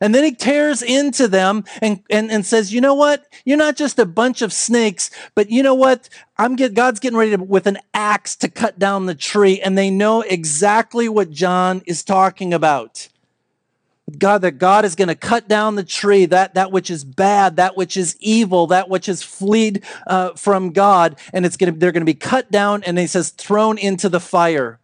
And 0.00 0.14
then 0.14 0.24
he 0.24 0.32
tears 0.32 0.82
into 0.82 1.28
them 1.28 1.64
and, 1.82 2.02
and, 2.10 2.30
and 2.30 2.44
says, 2.44 2.72
you 2.72 2.80
know 2.80 2.94
what? 2.94 3.26
You're 3.44 3.58
not 3.58 3.76
just 3.76 3.98
a 3.98 4.06
bunch 4.06 4.42
of 4.42 4.52
snakes, 4.52 5.10
but 5.34 5.50
you 5.50 5.62
know 5.62 5.74
what? 5.74 6.08
I'm 6.38 6.56
get, 6.56 6.74
God's 6.74 6.98
getting 6.98 7.18
ready 7.18 7.36
to, 7.36 7.42
with 7.42 7.66
an 7.66 7.78
axe 7.92 8.36
to 8.36 8.48
cut 8.48 8.78
down 8.78 9.06
the 9.06 9.14
tree. 9.14 9.60
And 9.60 9.76
they 9.76 9.90
know 9.90 10.22
exactly 10.22 11.08
what 11.08 11.30
John 11.30 11.82
is 11.86 12.02
talking 12.02 12.52
about. 12.54 13.08
God, 14.18 14.42
that 14.42 14.58
God 14.58 14.84
is 14.84 14.94
going 14.94 15.08
to 15.08 15.14
cut 15.14 15.48
down 15.48 15.76
the 15.76 15.84
tree, 15.84 16.26
that, 16.26 16.54
that 16.54 16.70
which 16.70 16.90
is 16.90 17.04
bad, 17.04 17.56
that 17.56 17.76
which 17.76 17.96
is 17.96 18.16
evil, 18.20 18.66
that 18.66 18.88
which 18.88 19.06
has 19.06 19.22
fled 19.22 19.82
uh, 20.06 20.34
from 20.34 20.72
God, 20.72 21.18
and 21.32 21.46
it's 21.46 21.56
going 21.56 21.72
to, 21.72 21.78
they're 21.78 21.92
going 21.92 22.02
to 22.02 22.04
be 22.04 22.14
cut 22.14 22.50
down, 22.50 22.82
and 22.84 22.98
he 22.98 23.06
says, 23.06 23.30
thrown 23.30 23.78
into 23.78 24.10
the 24.10 24.20
fire. 24.20 24.78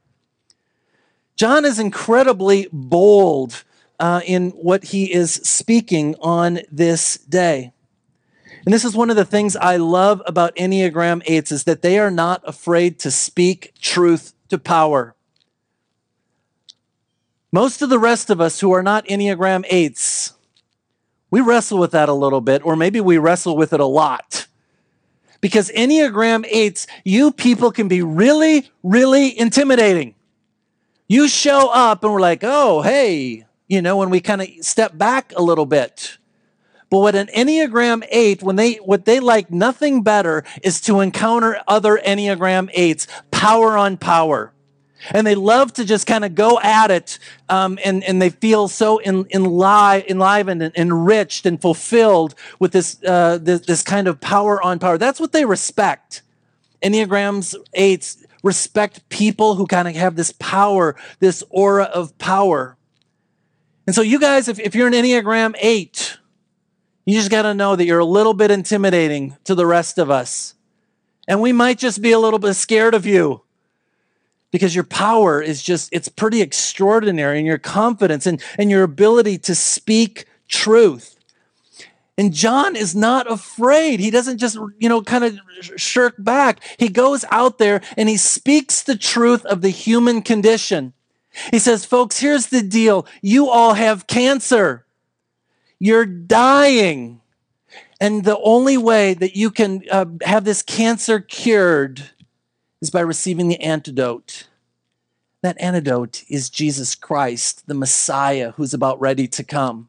John 1.37 1.65
is 1.65 1.79
incredibly 1.79 2.69
bold 2.73 3.65
uh, 3.99 4.23
in 4.25 4.51
what 4.51 4.85
he 4.85 5.13
is 5.13 5.33
speaking 5.33 6.15
on 6.21 6.61
this 6.73 7.19
day. 7.19 7.73
And 8.65 8.75
this 8.75 8.85
is 8.85 8.95
one 8.95 9.11
of 9.11 9.17
the 9.17 9.25
things 9.25 9.57
I 9.57 9.77
love 9.77 10.23
about 10.27 10.57
Enneagram 10.57 11.25
8s 11.27 11.53
is 11.53 11.65
that 11.65 11.83
they 11.83 11.99
are 11.99 12.11
not 12.11 12.43
afraid 12.47 12.99
to 13.01 13.11
speak 13.11 13.73
truth 13.81 14.35
to 14.49 14.59
power. 14.59 15.15
Most 17.53 17.83
of 17.83 17.89
the 17.89 17.99
rest 17.99 18.31
of 18.31 18.41
us 18.41 18.61
who 18.61 18.73
are 18.73 18.83
not 18.83 19.07
Enneagram 19.07 19.69
8s, 19.69 20.35
we 21.31 21.41
wrestle 21.41 21.79
with 21.79 21.91
that 21.93 22.09
a 22.09 22.15
little 22.15 22.41
bit, 22.41 22.65
or 22.65 22.77
maybe 22.77 23.01
we 23.01 23.19
wrestle 23.19 23.57
with 23.57 23.73
it 23.73 23.81
a 23.81 23.87
lot. 23.87 24.47
Because 25.41 25.71
Enneagram 25.71 26.49
8s, 26.49 26.87
you 27.05 27.33
people 27.33 27.73
can 27.73 27.89
be 27.89 28.03
really, 28.03 28.71
really 28.83 29.37
intimidating. 29.37 30.15
You 31.09 31.27
show 31.27 31.71
up 31.73 32.05
and 32.05 32.13
we're 32.13 32.21
like, 32.21 32.45
oh, 32.45 32.83
hey, 32.83 33.47
you 33.67 33.83
know, 33.83 33.97
when 33.97 34.11
we 34.11 34.21
kind 34.21 34.43
of 34.43 34.49
step 34.61 34.97
back 34.97 35.33
a 35.35 35.43
little 35.43 35.67
bit. 35.67 36.19
But 36.89 36.99
what 37.01 37.15
an 37.15 37.29
Enneagram 37.29 38.07
8, 38.11 38.43
when 38.43 38.57
they 38.57 38.75
what 38.75 39.07
they 39.07 39.19
like 39.19 39.51
nothing 39.51 40.03
better 40.03 40.45
is 40.63 40.81
to 40.83 41.01
encounter 41.01 41.61
other 41.67 42.01
Enneagram 42.05 42.73
8s, 42.75 43.07
power 43.31 43.77
on 43.77 43.97
power. 43.97 44.53
And 45.11 45.27
they 45.27 45.35
love 45.35 45.73
to 45.75 45.85
just 45.85 46.07
kind 46.07 46.25
of 46.25 46.35
go 46.35 46.61
at 46.61 46.91
it, 46.91 47.19
um, 47.49 47.79
and, 47.85 48.05
and 48.05 48.21
they 48.21 48.31
feel 48.31 48.69
so 48.69 48.99
in, 48.99 49.27
in 49.31 49.45
li- 49.45 50.05
enlivened 50.09 50.63
and 50.63 50.77
enriched 50.77 51.47
and 51.47 51.61
fulfilled 51.61 52.35
with 52.59 52.73
this, 52.73 53.03
uh, 53.05 53.39
this, 53.41 53.63
this 53.63 53.83
kind 53.83 54.09
of 54.09 54.21
power 54.21 54.63
on 54.63 54.79
power. 54.79 54.99
That's 54.99 55.21
what 55.21 55.33
they 55.33 55.45
respect. 55.45 56.23
Enneagrams 56.83 57.55
8s 57.77 58.25
respect 58.43 59.09
people 59.09 59.55
who 59.55 59.67
kind 59.67 59.87
of 59.87 59.95
have 59.95 60.17
this 60.17 60.33
power, 60.39 60.97
this 61.19 61.43
aura 61.51 61.85
of 61.85 62.17
power. 62.19 62.77
And 63.87 63.95
so, 63.95 64.03
you 64.03 64.21
guys, 64.21 64.49
if, 64.49 64.59
if 64.59 64.75
you're 64.75 64.87
an 64.87 64.93
Enneagram 64.93 65.55
8, 65.59 66.19
you 67.07 67.15
just 67.15 67.31
got 67.31 67.43
to 67.43 67.55
know 67.55 67.77
that 67.77 67.87
you're 67.87 67.99
a 67.99 68.05
little 68.05 68.35
bit 68.35 68.51
intimidating 68.51 69.37
to 69.45 69.55
the 69.55 69.67
rest 69.67 69.99
of 69.99 70.11
us. 70.11 70.55
And 71.27 71.41
we 71.41 71.53
might 71.53 71.79
just 71.79 72.03
be 72.03 72.13
a 72.13 72.19
little 72.19 72.39
bit 72.39 72.55
scared 72.55 72.95
of 72.95 73.07
you 73.07 73.43
because 74.51 74.75
your 74.75 74.85
power 74.85 75.41
is 75.41 75.63
just, 75.63 75.89
it's 75.93 76.09
pretty 76.09 76.43
extraordinary 76.43 77.39
and 77.39 77.47
your 77.47 77.59
confidence 77.59 78.27
and, 78.27 78.43
and 78.59 78.71
your 78.71 78.83
ability 78.83 79.39
to 79.39 79.55
speak 79.55 80.27
truth. 80.49 81.17
And 82.19 82.35
John 82.35 82.77
is 82.77 82.95
not 82.95 83.31
afraid. 83.31 83.99
He 83.99 84.11
doesn't 84.11 84.39
just, 84.39 84.59
you 84.79 84.89
know, 84.89 85.01
kind 85.01 85.25
of 85.25 85.39
shirk 85.77 86.15
back. 86.19 86.61
He 86.79 86.89
goes 86.89 87.25
out 87.31 87.59
there 87.59 87.81
and 87.97 88.09
he 88.09 88.19
speaks 88.19 88.83
the 88.83 88.97
truth 88.97 89.45
of 89.47 89.63
the 89.63 89.71
human 89.71 90.21
condition. 90.21 90.93
He 91.51 91.59
says, 91.59 91.85
folks, 91.85 92.19
here's 92.19 92.49
the 92.49 92.63
deal. 92.63 93.07
You 93.23 93.49
all 93.49 93.75
have 93.75 94.07
cancer. 94.07 94.85
You're 95.79 96.05
dying. 96.05 97.21
And 98.01 98.25
the 98.25 98.39
only 98.39 98.77
way 98.77 99.15
that 99.15 99.37
you 99.37 99.51
can 99.51 99.83
uh, 99.91 100.07
have 100.23 100.45
this 100.45 100.63
cancer 100.63 101.21
cured 101.21 102.11
is 102.81 102.91
by 102.91 103.01
receiving 103.01 103.49
the 103.49 103.61
antidote. 103.61 104.47
That 105.43 105.61
antidote 105.61 106.25
is 106.29 106.51
Jesus 106.51 106.95
Christ, 106.95 107.67
the 107.67 107.75
Messiah 107.75 108.53
who's 108.53 108.75
about 108.75 109.01
ready 109.01 109.27
to 109.29 109.45
come. 109.45 109.89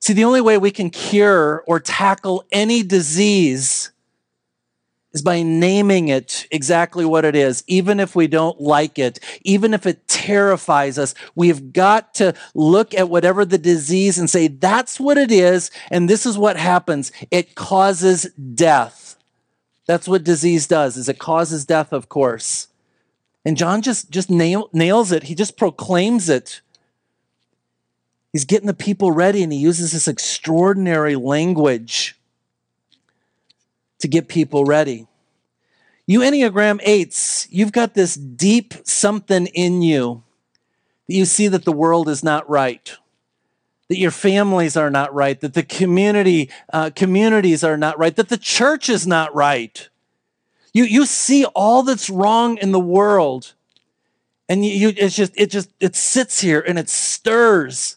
See, 0.00 0.12
the 0.12 0.24
only 0.24 0.40
way 0.40 0.58
we 0.58 0.70
can 0.70 0.90
cure 0.90 1.64
or 1.66 1.80
tackle 1.80 2.44
any 2.52 2.82
disease 2.82 3.90
is 5.12 5.22
by 5.22 5.42
naming 5.42 6.08
it 6.08 6.46
exactly 6.50 7.04
what 7.04 7.24
it 7.24 7.34
is, 7.34 7.64
even 7.66 7.98
if 7.98 8.14
we 8.14 8.26
don't 8.26 8.60
like 8.60 8.98
it, 8.98 9.18
even 9.42 9.72
if 9.72 9.86
it 9.86 10.06
terrifies 10.06 10.98
us. 10.98 11.14
We've 11.34 11.72
got 11.72 12.14
to 12.14 12.34
look 12.54 12.94
at 12.94 13.08
whatever 13.08 13.44
the 13.44 13.58
disease 13.58 14.18
and 14.18 14.28
say, 14.28 14.48
that's 14.48 15.00
what 15.00 15.16
it 15.16 15.32
is, 15.32 15.70
and 15.90 16.08
this 16.08 16.26
is 16.26 16.36
what 16.36 16.56
happens. 16.56 17.10
It 17.30 17.54
causes 17.54 18.24
death. 18.54 19.07
That's 19.88 20.06
what 20.06 20.22
disease 20.22 20.66
does, 20.66 20.98
is 20.98 21.08
it 21.08 21.18
causes 21.18 21.64
death, 21.64 21.94
of 21.94 22.10
course. 22.10 22.68
And 23.46 23.56
John 23.56 23.80
just, 23.80 24.10
just 24.10 24.28
nail, 24.28 24.68
nails 24.74 25.10
it. 25.12 25.24
He 25.24 25.34
just 25.34 25.56
proclaims 25.56 26.28
it. 26.28 26.60
He's 28.30 28.44
getting 28.44 28.66
the 28.66 28.74
people 28.74 29.12
ready, 29.12 29.42
and 29.42 29.50
he 29.50 29.58
uses 29.58 29.92
this 29.92 30.06
extraordinary 30.06 31.16
language 31.16 32.16
to 34.00 34.08
get 34.08 34.28
people 34.28 34.66
ready. 34.66 35.06
You 36.06 36.20
Enneagram 36.20 36.84
8s, 36.84 37.48
you've 37.50 37.72
got 37.72 37.94
this 37.94 38.14
deep 38.14 38.74
something 38.84 39.46
in 39.46 39.80
you 39.80 40.22
that 41.06 41.14
you 41.14 41.24
see 41.24 41.48
that 41.48 41.64
the 41.64 41.72
world 41.72 42.10
is 42.10 42.22
not 42.22 42.48
right, 42.48 42.94
that 43.88 43.98
your 43.98 44.10
families 44.10 44.76
are 44.76 44.90
not 44.90 45.14
right, 45.14 45.40
that 45.40 45.54
the 45.54 45.62
community 45.62 46.50
uh, 46.72 46.90
communities 46.94 47.64
are 47.64 47.76
not 47.76 47.98
right, 47.98 48.16
that 48.16 48.28
the 48.28 48.38
church 48.38 48.88
is 48.88 49.06
not 49.06 49.34
right. 49.34 49.88
You, 50.74 50.84
you 50.84 51.06
see 51.06 51.44
all 51.46 51.82
that's 51.82 52.10
wrong 52.10 52.58
in 52.58 52.72
the 52.72 52.80
world, 52.80 53.54
and 54.48 54.64
you, 54.64 54.72
you 54.72 54.94
it's 54.96 55.16
just 55.16 55.32
it 55.36 55.50
just 55.50 55.70
it 55.80 55.96
sits 55.96 56.40
here 56.40 56.60
and 56.60 56.78
it 56.78 56.88
stirs 56.88 57.96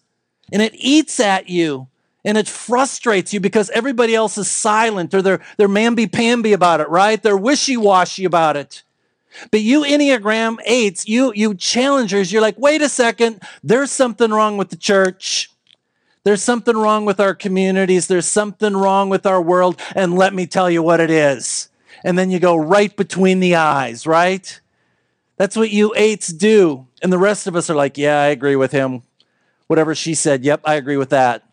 and 0.51 0.61
it 0.61 0.73
eats 0.75 1.19
at 1.19 1.49
you 1.49 1.87
and 2.23 2.37
it 2.37 2.47
frustrates 2.47 3.33
you 3.33 3.39
because 3.39 3.69
everybody 3.71 4.13
else 4.13 4.37
is 4.37 4.49
silent 4.49 5.13
or 5.13 5.21
they're, 5.21 5.41
they're 5.57 5.67
mamby-pamby 5.67 6.53
about 6.53 6.81
it, 6.81 6.89
right? 6.89 7.21
They're 7.21 7.37
wishy-washy 7.37 8.25
about 8.25 8.57
it. 8.57 8.83
But 9.49 9.61
you 9.61 9.81
Enneagram 9.81 10.57
8s, 10.67 11.07
you, 11.07 11.31
you 11.35 11.55
challengers, 11.55 12.31
you're 12.31 12.41
like, 12.41 12.59
wait 12.59 12.81
a 12.81 12.89
second, 12.89 13.41
there's 13.63 13.91
something 13.91 14.29
wrong 14.29 14.57
with 14.57 14.69
the 14.69 14.75
church. 14.75 15.50
There's 16.23 16.43
something 16.43 16.77
wrong 16.77 17.05
with 17.05 17.19
our 17.19 17.33
communities. 17.33 18.07
There's 18.07 18.27
something 18.27 18.75
wrong 18.77 19.09
with 19.09 19.25
our 19.25 19.41
world. 19.41 19.79
And 19.95 20.15
let 20.15 20.33
me 20.33 20.45
tell 20.45 20.69
you 20.69 20.83
what 20.83 20.99
it 20.99 21.09
is. 21.09 21.69
And 22.03 22.17
then 22.17 22.31
you 22.31 22.39
go 22.39 22.55
right 22.55 22.95
between 22.95 23.39
the 23.39 23.55
eyes, 23.55 24.05
right? 24.05 24.59
That's 25.37 25.55
what 25.55 25.71
you 25.71 25.93
eights 25.95 26.27
do. 26.27 26.87
And 27.01 27.11
the 27.11 27.17
rest 27.17 27.47
of 27.47 27.55
us 27.55 27.69
are 27.69 27.75
like, 27.75 27.97
yeah, 27.97 28.21
I 28.21 28.27
agree 28.27 28.55
with 28.55 28.71
him. 28.71 29.01
Whatever 29.67 29.95
she 29.95 30.13
said, 30.13 30.43
yep, 30.43 30.61
I 30.65 30.75
agree 30.75 30.97
with 30.97 31.09
that. 31.09 31.43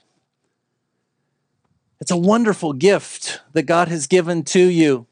It's 2.01 2.11
a 2.11 2.17
wonderful 2.17 2.75
gift 2.75 3.41
that 3.55 3.63
God 3.63 3.89
has 3.89 4.07
given 4.07 4.43
to 4.45 4.61
you. 4.61 5.07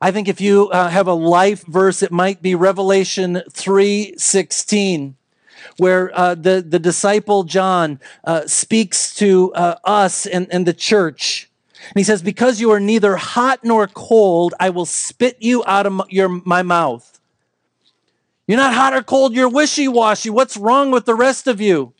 I 0.00 0.12
think 0.12 0.28
if 0.28 0.40
you 0.40 0.68
uh, 0.68 0.88
have 0.88 1.08
a 1.08 1.12
life 1.12 1.64
verse, 1.66 2.02
it 2.02 2.12
might 2.12 2.40
be 2.40 2.54
Revelation 2.54 3.42
3:16, 3.50 5.14
where 5.78 6.10
uh, 6.16 6.34
the, 6.34 6.64
the 6.66 6.78
disciple 6.78 7.44
John 7.44 7.98
uh, 8.24 8.46
speaks 8.46 9.14
to 9.16 9.52
uh, 9.54 9.76
us 9.84 10.26
and, 10.26 10.46
and 10.52 10.66
the 10.66 10.74
church. 10.74 11.48
And 11.88 11.94
he 11.96 12.04
says, 12.04 12.22
Because 12.22 12.60
you 12.60 12.70
are 12.70 12.80
neither 12.80 13.16
hot 13.16 13.60
nor 13.64 13.86
cold, 13.86 14.54
I 14.60 14.70
will 14.70 14.86
spit 14.86 15.38
you 15.40 15.64
out 15.66 15.86
of 15.86 16.02
your, 16.10 16.28
my 16.28 16.62
mouth. 16.62 17.20
You're 18.46 18.58
not 18.58 18.74
hot 18.74 18.94
or 18.94 19.02
cold, 19.02 19.34
you're 19.34 19.48
wishy 19.48 19.88
washy. 19.88 20.30
What's 20.30 20.56
wrong 20.56 20.90
with 20.90 21.04
the 21.04 21.14
rest 21.14 21.46
of 21.46 21.60
you? 21.60 21.92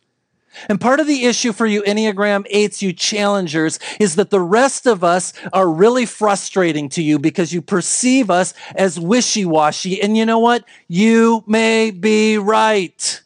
And 0.67 0.81
part 0.81 0.99
of 0.99 1.07
the 1.07 1.25
issue 1.25 1.53
for 1.53 1.65
you 1.65 1.83
Enneagram 1.83 2.51
8s, 2.51 2.81
you 2.81 2.91
challengers, 2.91 3.79
is 3.99 4.15
that 4.15 4.31
the 4.31 4.41
rest 4.41 4.87
of 4.87 5.03
us 5.03 5.31
are 5.53 5.69
really 5.69 6.05
frustrating 6.05 6.89
to 6.89 7.03
you 7.03 7.19
because 7.19 7.53
you 7.53 7.61
perceive 7.61 8.29
us 8.29 8.53
as 8.75 8.99
wishy 8.99 9.45
washy. 9.45 10.01
And 10.01 10.17
you 10.17 10.25
know 10.25 10.39
what? 10.39 10.65
You 10.87 11.43
may 11.47 11.91
be 11.91 12.37
right. 12.37 13.21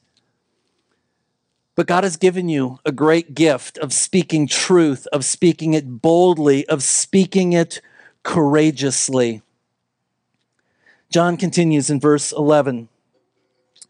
But 1.75 1.87
God 1.87 2.03
has 2.03 2.17
given 2.17 2.49
you 2.49 2.79
a 2.85 2.91
great 2.91 3.33
gift 3.33 3.77
of 3.79 3.93
speaking 3.93 4.47
truth, 4.47 5.07
of 5.07 5.25
speaking 5.25 5.73
it 5.73 6.01
boldly, 6.01 6.67
of 6.67 6.83
speaking 6.83 7.53
it 7.53 7.81
courageously. 8.21 9.41
John 11.09 11.37
continues 11.37 11.89
in 11.89 11.99
verse 11.99 12.31
11. 12.31 12.89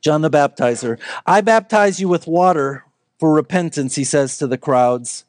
John 0.02 0.22
the 0.22 0.30
Baptizer, 0.30 1.00
I 1.26 1.42
baptize 1.42 2.00
you 2.00 2.10
with 2.10 2.28
water 2.28 2.84
for 3.20 3.34
repentance, 3.34 3.96
he 3.96 4.04
says 4.04 4.38
to 4.38 4.48
the 4.48 4.58
crowds. 4.58 5.24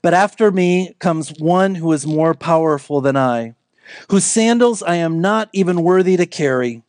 But 0.00 0.14
after 0.14 0.52
me 0.52 0.94
comes 1.00 1.32
one 1.40 1.74
who 1.74 1.92
is 1.92 2.06
more 2.06 2.34
powerful 2.34 3.00
than 3.00 3.16
I, 3.16 3.56
whose 4.10 4.24
sandals 4.24 4.80
I 4.80 4.94
am 4.94 5.20
not 5.20 5.48
even 5.52 5.82
worthy 5.82 6.16
to 6.16 6.26
carry. 6.26 6.84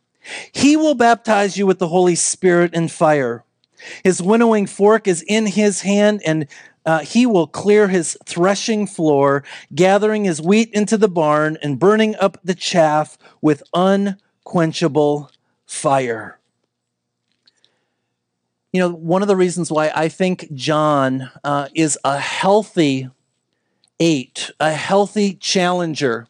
He 0.52 0.76
will 0.76 0.94
baptize 0.94 1.56
you 1.56 1.66
with 1.66 1.80
the 1.80 1.88
Holy 1.88 2.14
Spirit 2.14 2.70
and 2.72 2.88
fire. 2.90 3.42
His 4.02 4.22
winnowing 4.22 4.66
fork 4.66 5.06
is 5.06 5.22
in 5.22 5.46
his 5.46 5.82
hand, 5.82 6.22
and 6.24 6.46
uh, 6.86 7.00
he 7.00 7.26
will 7.26 7.46
clear 7.46 7.88
his 7.88 8.16
threshing 8.24 8.86
floor, 8.86 9.44
gathering 9.74 10.24
his 10.24 10.40
wheat 10.40 10.70
into 10.72 10.96
the 10.96 11.08
barn 11.08 11.56
and 11.62 11.78
burning 11.78 12.14
up 12.16 12.38
the 12.44 12.54
chaff 12.54 13.16
with 13.40 13.62
unquenchable 13.74 15.30
fire 15.66 16.38
you 18.74 18.80
know, 18.80 18.90
one 18.90 19.22
of 19.22 19.28
the 19.28 19.36
reasons 19.36 19.70
why 19.70 19.92
I 19.94 20.08
think 20.08 20.52
John 20.52 21.30
uh, 21.44 21.68
is 21.74 21.96
a 22.02 22.18
healthy 22.18 23.08
eight, 24.00 24.50
a 24.58 24.72
healthy 24.72 25.34
challenger, 25.34 26.26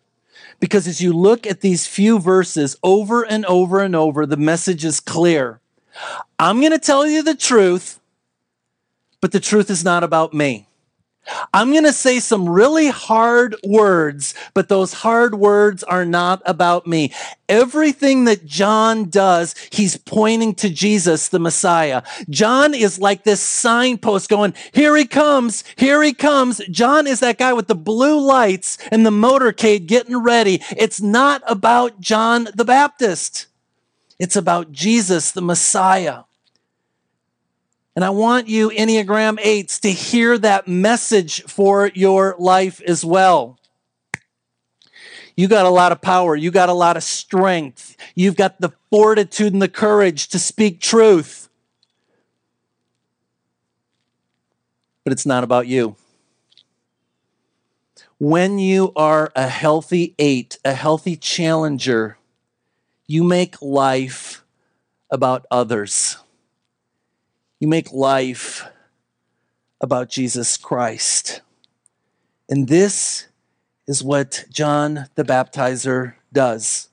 because 0.60 0.86
as 0.86 1.00
you 1.00 1.14
look 1.14 1.46
at 1.46 1.62
these 1.62 1.86
few 1.86 2.18
verses 2.18 2.76
over 2.82 3.22
and 3.22 3.46
over 3.46 3.80
and 3.80 3.96
over, 3.96 4.26
the 4.26 4.36
message 4.36 4.84
is 4.84 5.00
clear. 5.00 5.60
I'm 6.44 6.60
going 6.60 6.72
to 6.72 6.78
tell 6.78 7.06
you 7.06 7.22
the 7.22 7.34
truth, 7.34 7.98
but 9.22 9.32
the 9.32 9.40
truth 9.40 9.70
is 9.70 9.82
not 9.82 10.04
about 10.04 10.34
me. 10.34 10.68
I'm 11.54 11.72
going 11.72 11.84
to 11.84 11.92
say 11.94 12.20
some 12.20 12.46
really 12.46 12.88
hard 12.88 13.56
words, 13.64 14.34
but 14.52 14.68
those 14.68 14.92
hard 14.92 15.36
words 15.36 15.82
are 15.84 16.04
not 16.04 16.42
about 16.44 16.86
me. 16.86 17.14
Everything 17.48 18.26
that 18.26 18.44
John 18.44 19.08
does, 19.08 19.54
he's 19.72 19.96
pointing 19.96 20.54
to 20.56 20.68
Jesus, 20.68 21.28
the 21.28 21.38
Messiah. 21.38 22.02
John 22.28 22.74
is 22.74 22.98
like 22.98 23.24
this 23.24 23.40
signpost 23.40 24.28
going, 24.28 24.52
here 24.74 24.94
he 24.98 25.06
comes, 25.06 25.64
here 25.76 26.02
he 26.02 26.12
comes. 26.12 26.60
John 26.70 27.06
is 27.06 27.20
that 27.20 27.38
guy 27.38 27.54
with 27.54 27.68
the 27.68 27.74
blue 27.74 28.20
lights 28.20 28.76
and 28.90 29.06
the 29.06 29.10
motorcade 29.10 29.86
getting 29.86 30.18
ready. 30.18 30.60
It's 30.76 31.00
not 31.00 31.42
about 31.46 32.02
John 32.02 32.48
the 32.54 32.66
Baptist. 32.66 33.46
It's 34.18 34.36
about 34.36 34.72
Jesus, 34.72 35.32
the 35.32 35.40
Messiah. 35.40 36.24
And 37.96 38.04
I 38.04 38.10
want 38.10 38.48
you, 38.48 38.70
Enneagram 38.70 39.38
8s, 39.38 39.80
to 39.80 39.90
hear 39.92 40.36
that 40.38 40.66
message 40.66 41.42
for 41.44 41.90
your 41.94 42.34
life 42.38 42.80
as 42.82 43.04
well. 43.04 43.58
You 45.36 45.48
got 45.48 45.66
a 45.66 45.70
lot 45.70 45.92
of 45.92 46.00
power. 46.00 46.34
You 46.34 46.50
got 46.50 46.68
a 46.68 46.74
lot 46.74 46.96
of 46.96 47.04
strength. 47.04 47.96
You've 48.14 48.36
got 48.36 48.60
the 48.60 48.72
fortitude 48.90 49.52
and 49.52 49.62
the 49.62 49.68
courage 49.68 50.28
to 50.28 50.38
speak 50.38 50.80
truth. 50.80 51.48
But 55.04 55.12
it's 55.12 55.26
not 55.26 55.44
about 55.44 55.66
you. 55.66 55.96
When 58.18 58.58
you 58.58 58.92
are 58.96 59.32
a 59.36 59.48
healthy 59.48 60.14
eight, 60.18 60.58
a 60.64 60.72
healthy 60.72 61.16
challenger, 61.16 62.16
you 63.06 63.22
make 63.22 63.60
life 63.60 64.44
about 65.10 65.46
others. 65.50 66.16
You 67.64 67.68
make 67.68 67.94
life 67.94 68.66
about 69.80 70.10
Jesus 70.10 70.58
Christ. 70.58 71.40
And 72.46 72.68
this 72.68 73.28
is 73.86 74.04
what 74.04 74.44
John 74.50 75.08
the 75.14 75.24
Baptizer 75.24 76.12
does. 76.30 76.90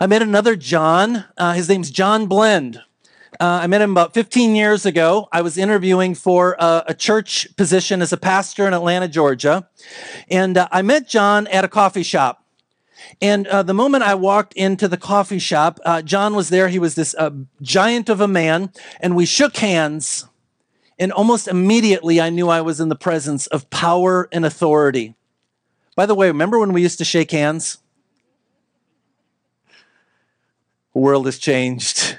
I 0.00 0.06
met 0.06 0.22
another 0.22 0.56
John. 0.56 1.26
Uh, 1.36 1.52
his 1.52 1.68
name's 1.68 1.90
John 1.90 2.28
Blend. 2.28 2.78
Uh, 3.38 3.60
I 3.60 3.66
met 3.66 3.82
him 3.82 3.90
about 3.90 4.14
15 4.14 4.56
years 4.56 4.86
ago. 4.86 5.28
I 5.30 5.42
was 5.42 5.58
interviewing 5.58 6.14
for 6.14 6.56
a, 6.58 6.84
a 6.86 6.94
church 6.94 7.46
position 7.58 8.00
as 8.00 8.14
a 8.14 8.16
pastor 8.16 8.66
in 8.66 8.72
Atlanta, 8.72 9.06
Georgia. 9.06 9.68
And 10.30 10.56
uh, 10.56 10.66
I 10.72 10.80
met 10.80 11.08
John 11.08 11.46
at 11.48 11.62
a 11.62 11.68
coffee 11.68 12.04
shop. 12.04 12.45
And 13.20 13.46
uh, 13.46 13.62
the 13.62 13.74
moment 13.74 14.04
I 14.04 14.14
walked 14.14 14.52
into 14.54 14.88
the 14.88 14.96
coffee 14.96 15.38
shop, 15.38 15.80
uh, 15.84 16.02
John 16.02 16.34
was 16.34 16.48
there. 16.48 16.68
He 16.68 16.78
was 16.78 16.94
this 16.94 17.14
uh, 17.18 17.30
giant 17.62 18.08
of 18.08 18.20
a 18.20 18.28
man, 18.28 18.72
and 19.00 19.16
we 19.16 19.26
shook 19.26 19.56
hands. 19.56 20.26
And 20.98 21.12
almost 21.12 21.48
immediately, 21.48 22.20
I 22.20 22.30
knew 22.30 22.48
I 22.48 22.60
was 22.62 22.80
in 22.80 22.88
the 22.88 22.96
presence 22.96 23.46
of 23.48 23.68
power 23.70 24.28
and 24.32 24.44
authority. 24.44 25.14
By 25.94 26.06
the 26.06 26.14
way, 26.14 26.28
remember 26.28 26.58
when 26.58 26.72
we 26.72 26.82
used 26.82 26.98
to 26.98 27.04
shake 27.04 27.30
hands? 27.30 27.78
The 30.92 31.00
world 31.00 31.26
has 31.26 31.38
changed. 31.38 32.18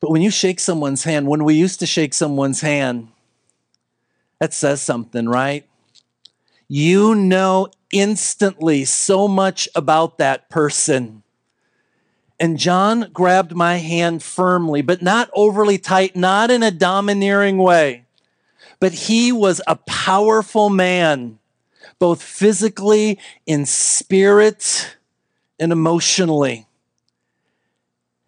But 0.00 0.10
when 0.10 0.20
you 0.20 0.30
shake 0.30 0.58
someone's 0.58 1.04
hand, 1.04 1.28
when 1.28 1.44
we 1.44 1.54
used 1.54 1.80
to 1.80 1.86
shake 1.86 2.12
someone's 2.12 2.60
hand, 2.60 3.08
that 4.40 4.52
says 4.52 4.82
something, 4.82 5.28
right? 5.28 5.66
You 6.66 7.14
know 7.14 7.68
instantly 7.92 8.84
so 8.84 9.28
much 9.28 9.68
about 9.74 10.18
that 10.18 10.50
person. 10.50 11.22
And 12.40 12.58
John 12.58 13.10
grabbed 13.12 13.54
my 13.54 13.76
hand 13.76 14.22
firmly, 14.22 14.82
but 14.82 15.02
not 15.02 15.30
overly 15.32 15.78
tight, 15.78 16.16
not 16.16 16.50
in 16.50 16.62
a 16.64 16.72
domineering 16.72 17.58
way. 17.58 18.04
But 18.80 18.92
he 18.92 19.30
was 19.30 19.60
a 19.68 19.76
powerful 19.76 20.68
man, 20.68 21.38
both 22.00 22.20
physically, 22.20 23.20
in 23.46 23.64
spirit, 23.64 24.96
and 25.60 25.70
emotionally. 25.70 26.66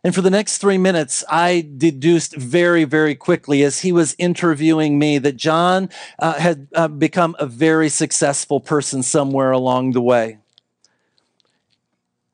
And 0.04 0.14
for 0.14 0.20
the 0.20 0.30
next 0.30 0.58
three 0.58 0.76
minutes, 0.76 1.24
I 1.30 1.66
deduced 1.78 2.36
very, 2.36 2.84
very 2.84 3.14
quickly 3.14 3.62
as 3.62 3.80
he 3.80 3.90
was 3.90 4.14
interviewing 4.18 4.98
me 4.98 5.16
that 5.16 5.36
John 5.36 5.88
uh, 6.18 6.34
had 6.34 6.68
uh, 6.74 6.88
become 6.88 7.34
a 7.38 7.46
very 7.46 7.88
successful 7.88 8.60
person 8.60 9.02
somewhere 9.02 9.50
along 9.50 9.92
the 9.92 10.02
way. 10.02 10.36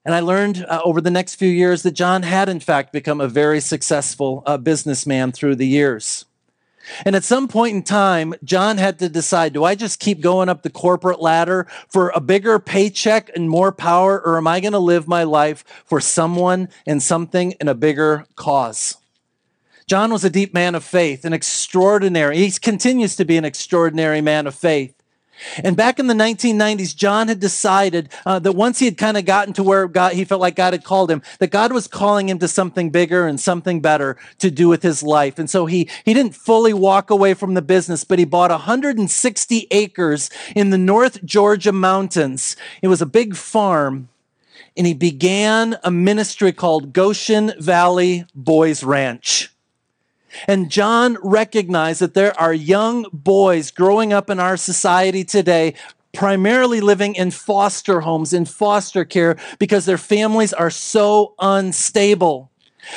And 0.04 0.16
I 0.16 0.20
learned 0.20 0.66
uh, 0.68 0.80
over 0.84 1.00
the 1.00 1.12
next 1.12 1.36
few 1.36 1.48
years 1.48 1.84
that 1.84 1.92
John 1.92 2.24
had, 2.24 2.48
in 2.48 2.58
fact, 2.58 2.92
become 2.92 3.20
a 3.20 3.28
very 3.28 3.60
successful 3.60 4.42
uh, 4.46 4.56
businessman 4.56 5.30
through 5.30 5.54
the 5.54 5.66
years. 5.66 6.24
And 7.04 7.16
at 7.16 7.24
some 7.24 7.48
point 7.48 7.76
in 7.76 7.82
time, 7.82 8.34
John 8.44 8.78
had 8.78 8.98
to 9.00 9.08
decide 9.08 9.52
do 9.52 9.64
I 9.64 9.74
just 9.74 10.00
keep 10.00 10.20
going 10.20 10.48
up 10.48 10.62
the 10.62 10.70
corporate 10.70 11.20
ladder 11.20 11.66
for 11.88 12.10
a 12.10 12.20
bigger 12.20 12.58
paycheck 12.58 13.30
and 13.34 13.48
more 13.48 13.72
power, 13.72 14.20
or 14.20 14.36
am 14.36 14.46
I 14.46 14.60
going 14.60 14.72
to 14.72 14.78
live 14.78 15.08
my 15.08 15.24
life 15.24 15.64
for 15.84 16.00
someone 16.00 16.68
and 16.86 17.02
something 17.02 17.52
in 17.60 17.68
a 17.68 17.74
bigger 17.74 18.26
cause? 18.36 18.96
John 19.86 20.12
was 20.12 20.24
a 20.24 20.30
deep 20.30 20.54
man 20.54 20.76
of 20.76 20.84
faith, 20.84 21.24
an 21.24 21.32
extraordinary, 21.32 22.38
he 22.38 22.50
continues 22.52 23.16
to 23.16 23.24
be 23.24 23.36
an 23.36 23.44
extraordinary 23.44 24.20
man 24.20 24.46
of 24.46 24.54
faith. 24.54 24.99
And 25.62 25.76
back 25.76 25.98
in 25.98 26.06
the 26.06 26.14
1990s, 26.14 26.94
John 26.94 27.28
had 27.28 27.40
decided 27.40 28.10
uh, 28.26 28.38
that 28.40 28.52
once 28.52 28.78
he 28.78 28.84
had 28.86 28.96
kind 28.96 29.16
of 29.16 29.24
gotten 29.24 29.54
to 29.54 29.62
where 29.62 29.86
God, 29.88 30.12
he 30.12 30.24
felt 30.24 30.40
like 30.40 30.56
God 30.56 30.72
had 30.72 30.84
called 30.84 31.10
him, 31.10 31.22
that 31.38 31.50
God 31.50 31.72
was 31.72 31.86
calling 31.86 32.28
him 32.28 32.38
to 32.38 32.48
something 32.48 32.90
bigger 32.90 33.26
and 33.26 33.40
something 33.40 33.80
better 33.80 34.16
to 34.38 34.50
do 34.50 34.68
with 34.68 34.82
his 34.82 35.02
life. 35.02 35.38
And 35.38 35.48
so 35.48 35.66
he, 35.66 35.88
he 36.04 36.14
didn't 36.14 36.34
fully 36.34 36.72
walk 36.72 37.10
away 37.10 37.34
from 37.34 37.54
the 37.54 37.62
business, 37.62 38.04
but 38.04 38.18
he 38.18 38.24
bought 38.24 38.50
160 38.50 39.66
acres 39.70 40.30
in 40.54 40.70
the 40.70 40.78
North 40.78 41.24
Georgia 41.24 41.72
mountains. 41.72 42.56
It 42.82 42.88
was 42.88 43.02
a 43.02 43.06
big 43.06 43.36
farm. 43.36 44.08
And 44.76 44.86
he 44.86 44.94
began 44.94 45.76
a 45.82 45.90
ministry 45.90 46.52
called 46.52 46.92
Goshen 46.92 47.52
Valley 47.58 48.24
Boys 48.34 48.84
Ranch. 48.84 49.49
And 50.46 50.70
John 50.70 51.16
recognized 51.22 52.00
that 52.00 52.14
there 52.14 52.38
are 52.40 52.54
young 52.54 53.06
boys 53.12 53.70
growing 53.70 54.12
up 54.12 54.30
in 54.30 54.40
our 54.40 54.56
society 54.56 55.24
today, 55.24 55.74
primarily 56.12 56.80
living 56.80 57.14
in 57.14 57.30
foster 57.30 58.00
homes, 58.00 58.32
in 58.32 58.44
foster 58.44 59.04
care, 59.04 59.36
because 59.58 59.86
their 59.86 59.98
families 59.98 60.52
are 60.52 60.70
so 60.70 61.34
unstable. 61.38 62.49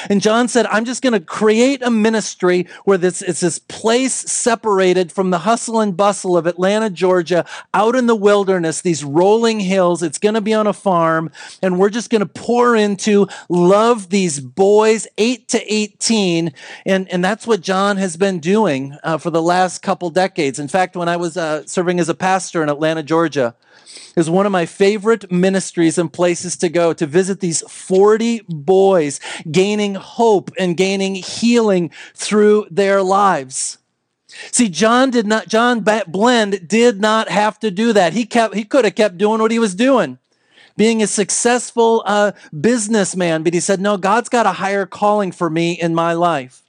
And 0.10 0.22
John 0.22 0.48
said, 0.48 0.66
I'm 0.68 0.86
just 0.86 1.02
going 1.02 1.14
to 1.14 1.20
create 1.20 1.82
a 1.82 1.90
ministry 1.90 2.68
where 2.86 2.98
this, 2.98 3.22
it's 3.22 3.42
this 3.42 3.60
place 3.60 4.14
separated 4.14 5.12
from 5.12 5.30
the 5.30 5.40
hustle 5.40 5.80
and 5.80 5.96
bustle 5.96 6.38
of 6.38 6.48
Atlanta, 6.48 6.90
Georgia, 6.90 7.46
out 7.74 7.96
in 7.96 8.08
the 8.08 8.16
wilderness, 8.16 8.82
these 8.82 9.04
rolling 9.04 9.60
hills. 9.60 10.04
It's 10.04 10.20
going 10.20 10.36
to 10.36 10.42
be 10.42 10.54
on 10.54 10.68
a 10.68 10.74
farm. 10.74 11.32
And 11.62 11.80
we're 11.80 11.90
just 11.90 12.10
going 12.10 12.22
to 12.22 12.26
pour 12.26 12.76
into 12.76 13.28
love 13.50 14.10
these 14.10 14.40
boys, 14.40 15.08
8 15.18 15.48
to 15.50 15.74
18. 15.74 16.54
And, 16.86 17.12
and 17.12 17.24
that's 17.24 17.48
what 17.48 17.62
John 17.62 17.98
has 17.98 18.18
been 18.18 18.40
doing 18.40 18.98
uh, 19.04 19.18
for 19.18 19.30
the 19.30 19.42
last 19.42 19.82
couple 19.82 20.10
decades. 20.10 20.60
In 20.60 20.68
fact, 20.68 20.96
when 20.96 21.10
I 21.10 21.18
was 21.18 21.38
uh, 21.38 21.66
serving 21.66 22.00
as 22.00 22.10
a 22.10 22.16
pastor 22.16 22.64
in 22.64 22.70
Atlanta, 22.70 23.04
Georgia, 23.04 23.56
is 24.16 24.30
one 24.30 24.46
of 24.46 24.52
my 24.52 24.66
favorite 24.66 25.32
ministries 25.32 25.98
and 25.98 26.12
places 26.12 26.56
to 26.58 26.70
go 26.70 26.94
to 26.94 27.06
visit 27.06 27.40
these 27.40 27.62
40 27.62 28.42
boys 28.48 29.20
gaining 29.50 29.83
hope 29.94 30.50
and 30.58 30.78
gaining 30.78 31.16
healing 31.16 31.92
through 32.16 32.66
their 32.72 33.04
lives. 33.04 33.78
See, 34.52 34.70
John 34.70 35.12
did 35.12 35.28
not, 35.28 35.48
John 35.48 35.86
Blend 36.08 36.68
did 36.68 37.00
not 37.00 37.30
have 37.30 37.60
to 37.60 37.70
do 37.70 37.94
that. 37.94 38.14
He 38.14 38.26
kept, 38.26 38.56
he 38.56 38.64
could 38.64 38.86
have 38.86 38.96
kept 38.96 39.18
doing 39.18 39.40
what 39.40 39.52
he 39.52 39.60
was 39.60 39.76
doing, 39.76 40.18
being 40.76 41.04
a 41.04 41.08
successful 41.08 42.02
uh, 42.06 42.32
businessman, 42.60 43.44
but 43.44 43.54
he 43.54 43.60
said, 43.60 43.80
no, 43.80 43.98
God's 43.98 44.30
got 44.30 44.48
a 44.48 44.54
higher 44.54 44.88
calling 44.88 45.32
for 45.32 45.52
me 45.52 45.74
in 45.74 45.94
my 45.94 46.14
life 46.14 46.63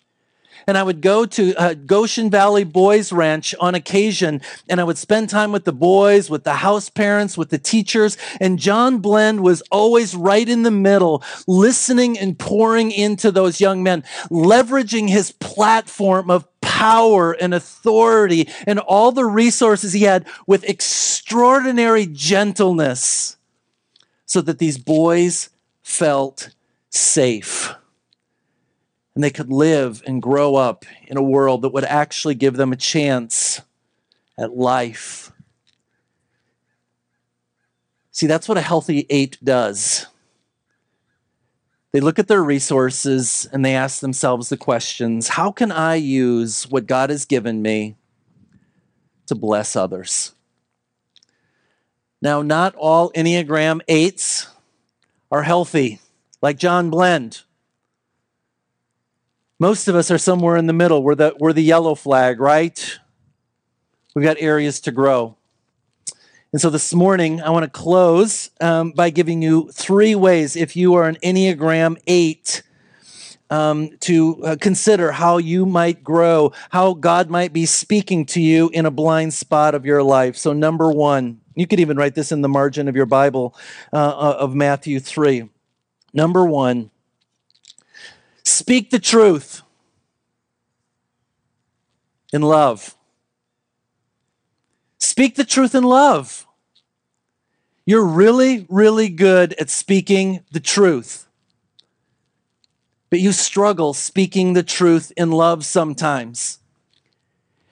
and 0.67 0.79
I 0.79 0.83
would 0.83 1.01
go 1.01 1.27
to 1.27 1.55
uh, 1.55 1.75
Goshen 1.75 2.31
Valley 2.31 2.65
Boys 2.65 3.13
Ranch 3.13 3.55
on 3.61 3.75
occasion, 3.75 4.41
and 4.69 4.81
I 4.81 4.85
would 4.85 4.99
spend 4.99 5.29
time 5.29 5.53
with 5.53 5.65
the 5.65 5.73
boys, 5.73 6.31
with 6.31 6.45
the 6.45 6.55
house 6.55 6.89
parents, 6.89 7.37
with 7.37 7.51
the 7.51 7.59
teachers. 7.59 8.17
And 8.41 8.59
John 8.59 8.99
Blend 8.99 9.41
was 9.41 9.63
always 9.71 10.15
right 10.15 10.49
in 10.49 10.63
the 10.63 10.71
middle, 10.71 11.23
listening 11.47 12.19
and 12.19 12.39
pouring 12.39 12.91
into 12.91 13.31
those 13.31 13.61
young 13.61 13.83
men, 13.83 14.03
leveraging 14.31 15.09
his 15.09 15.33
platform 15.33 16.31
of 16.31 16.47
power 16.61 17.33
and 17.33 17.55
authority 17.55 18.49
and 18.67 18.79
all 18.79 19.13
the 19.13 19.25
resources 19.25 19.93
he 19.93 20.03
had 20.03 20.27
with 20.47 20.65
extraordinary 20.65 22.07
gentleness 22.07 23.37
so 24.27 24.41
that 24.41 24.59
these 24.59 24.79
boys 24.79 25.51
felt 25.83 26.51
safe 26.91 27.75
and 29.15 29.23
they 29.23 29.31
could 29.31 29.51
live 29.51 30.03
and 30.07 30.21
grow 30.21 30.57
up 30.57 30.85
in 31.07 31.17
a 31.17 31.23
world 31.23 31.63
that 31.63 31.71
would 31.71 31.85
actually 31.85 32.35
give 32.35 32.57
them 32.57 32.73
a 32.73 32.77
chance 32.77 33.61
at 34.39 34.57
life. 34.57 35.33
See, 38.11 38.27
that's 38.27 38.49
what 38.49 38.59
a 38.59 38.63
healthy 38.63 39.07
eight 39.11 39.39
does. 39.43 40.07
They 41.93 42.01
look 42.01 42.19
at 42.19 42.27
their 42.27 42.43
resources 42.43 43.47
and 43.53 43.65
they 43.65 43.77
ask 43.77 44.01
themselves 44.01 44.49
the 44.49 44.57
questions 44.57 45.29
How 45.29 45.53
can 45.53 45.71
I 45.71 45.95
use 45.95 46.69
what 46.69 46.89
God 46.89 47.11
has 47.11 47.25
given 47.25 47.63
me 47.63 47.95
to 49.27 49.37
bless 49.37 49.77
others? 49.77 50.33
Now, 52.21 52.43
not 52.43 52.75
all 52.75 53.13
Enneagram 53.13 53.81
8s 53.89 54.49
are 55.31 55.43
healthy, 55.43 56.01
like 56.43 56.59
John 56.59 56.91
Blend. 56.91 57.44
Most 59.61 59.87
of 59.87 59.95
us 59.95 60.11
are 60.11 60.19
somewhere 60.19 60.57
in 60.57 60.67
the 60.67 60.73
middle. 60.73 61.03
We're 61.03 61.15
the, 61.15 61.37
we're 61.39 61.53
the 61.53 61.63
yellow 61.63 61.95
flag, 61.95 62.41
right? 62.41 62.99
We've 64.15 64.25
got 64.25 64.37
areas 64.41 64.81
to 64.81 64.91
grow. 64.91 65.37
And 66.53 66.61
so 66.61 66.71
this 66.71 66.93
morning, 66.93 67.41
I 67.41 67.51
want 67.51 67.65
to 67.65 67.71
close 67.71 68.51
um, 68.61 68.93
by 68.93 69.11
giving 69.11 69.43
you 69.43 69.71
three 69.73 70.15
ways, 70.15 70.57
if 70.57 70.77
you 70.77 70.95
are 70.95 71.09
an 71.09 71.17
Enneagram 71.23 71.97
8, 72.07 72.63
um, 73.51 73.91
to 74.01 74.43
uh, 74.45 74.57
consider 74.61 75.13
how 75.13 75.39
you 75.39 75.67
might 75.67 76.03
grow, 76.03 76.53
how 76.71 76.95
God 76.95 77.31
might 77.31 77.53
be 77.53 77.67
speaking 77.67 78.27
to 78.27 78.41
you 78.41 78.71
in 78.73 78.87
a 78.87 78.91
blind 78.91 79.35
spot 79.35 79.75
of 79.75 79.87
your 79.87 80.03
life. 80.03 80.37
So, 80.37 80.53
number 80.53 80.91
one, 80.91 81.41
you 81.55 81.67
could 81.67 81.79
even 81.79 81.97
write 81.97 82.17
this 82.17 82.33
in 82.33 82.41
the 82.41 82.49
margin 82.49 82.89
of 82.89 82.97
your 82.97 83.07
Bible 83.07 83.55
uh, 83.93 83.97
uh 83.97 84.37
of 84.39 84.55
Matthew 84.55 84.99
3. 84.99 85.49
Number 86.13 86.45
one, 86.45 86.91
speak 88.45 88.91
the 88.91 88.99
truth 88.99 89.63
in 92.33 92.43
love. 92.43 92.97
Speak 94.99 95.37
the 95.37 95.45
truth 95.45 95.75
in 95.75 95.85
love. 95.85 96.47
You're 97.87 98.05
really, 98.05 98.67
really 98.69 99.09
good 99.09 99.53
at 99.55 99.71
speaking 99.71 100.41
the 100.51 100.61
truth. 100.61 101.29
But 103.11 103.21
you 103.21 103.33
struggle 103.33 103.95
speaking 103.95 104.55
the 104.55 104.63
truth 104.63 105.13
in 105.17 105.31
love 105.31 105.65
sometimes. 105.65 106.59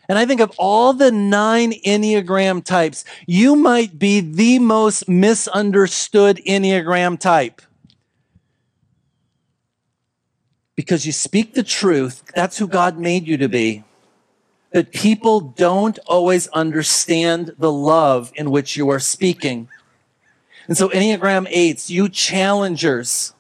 And 0.08 0.18
I 0.18 0.26
think 0.26 0.40
of 0.40 0.52
all 0.58 0.92
the 0.92 1.10
nine 1.10 1.72
Enneagram 1.72 2.62
types, 2.62 3.04
you 3.26 3.56
might 3.56 3.98
be 3.98 4.20
the 4.20 4.58
most 4.58 5.08
misunderstood 5.08 6.40
Enneagram 6.46 7.18
type. 7.18 7.62
Because 10.74 11.04
you 11.04 11.12
speak 11.12 11.54
the 11.54 11.62
truth, 11.62 12.22
that's 12.34 12.58
who 12.58 12.66
God 12.66 12.98
made 12.98 13.26
you 13.26 13.36
to 13.36 13.48
be 13.48 13.84
But 14.72 14.92
people 14.92 15.40
don't 15.40 15.98
always 16.06 16.48
understand 16.48 17.54
the 17.58 17.70
love 17.70 18.32
in 18.34 18.50
which 18.50 18.76
you 18.76 18.88
are 18.88 19.00
speaking. 19.00 19.68
And 20.66 20.76
so, 20.76 20.88
Enneagram 20.88 21.50
8s, 21.52 21.90
you 21.90 22.08
challengers, 22.08 23.34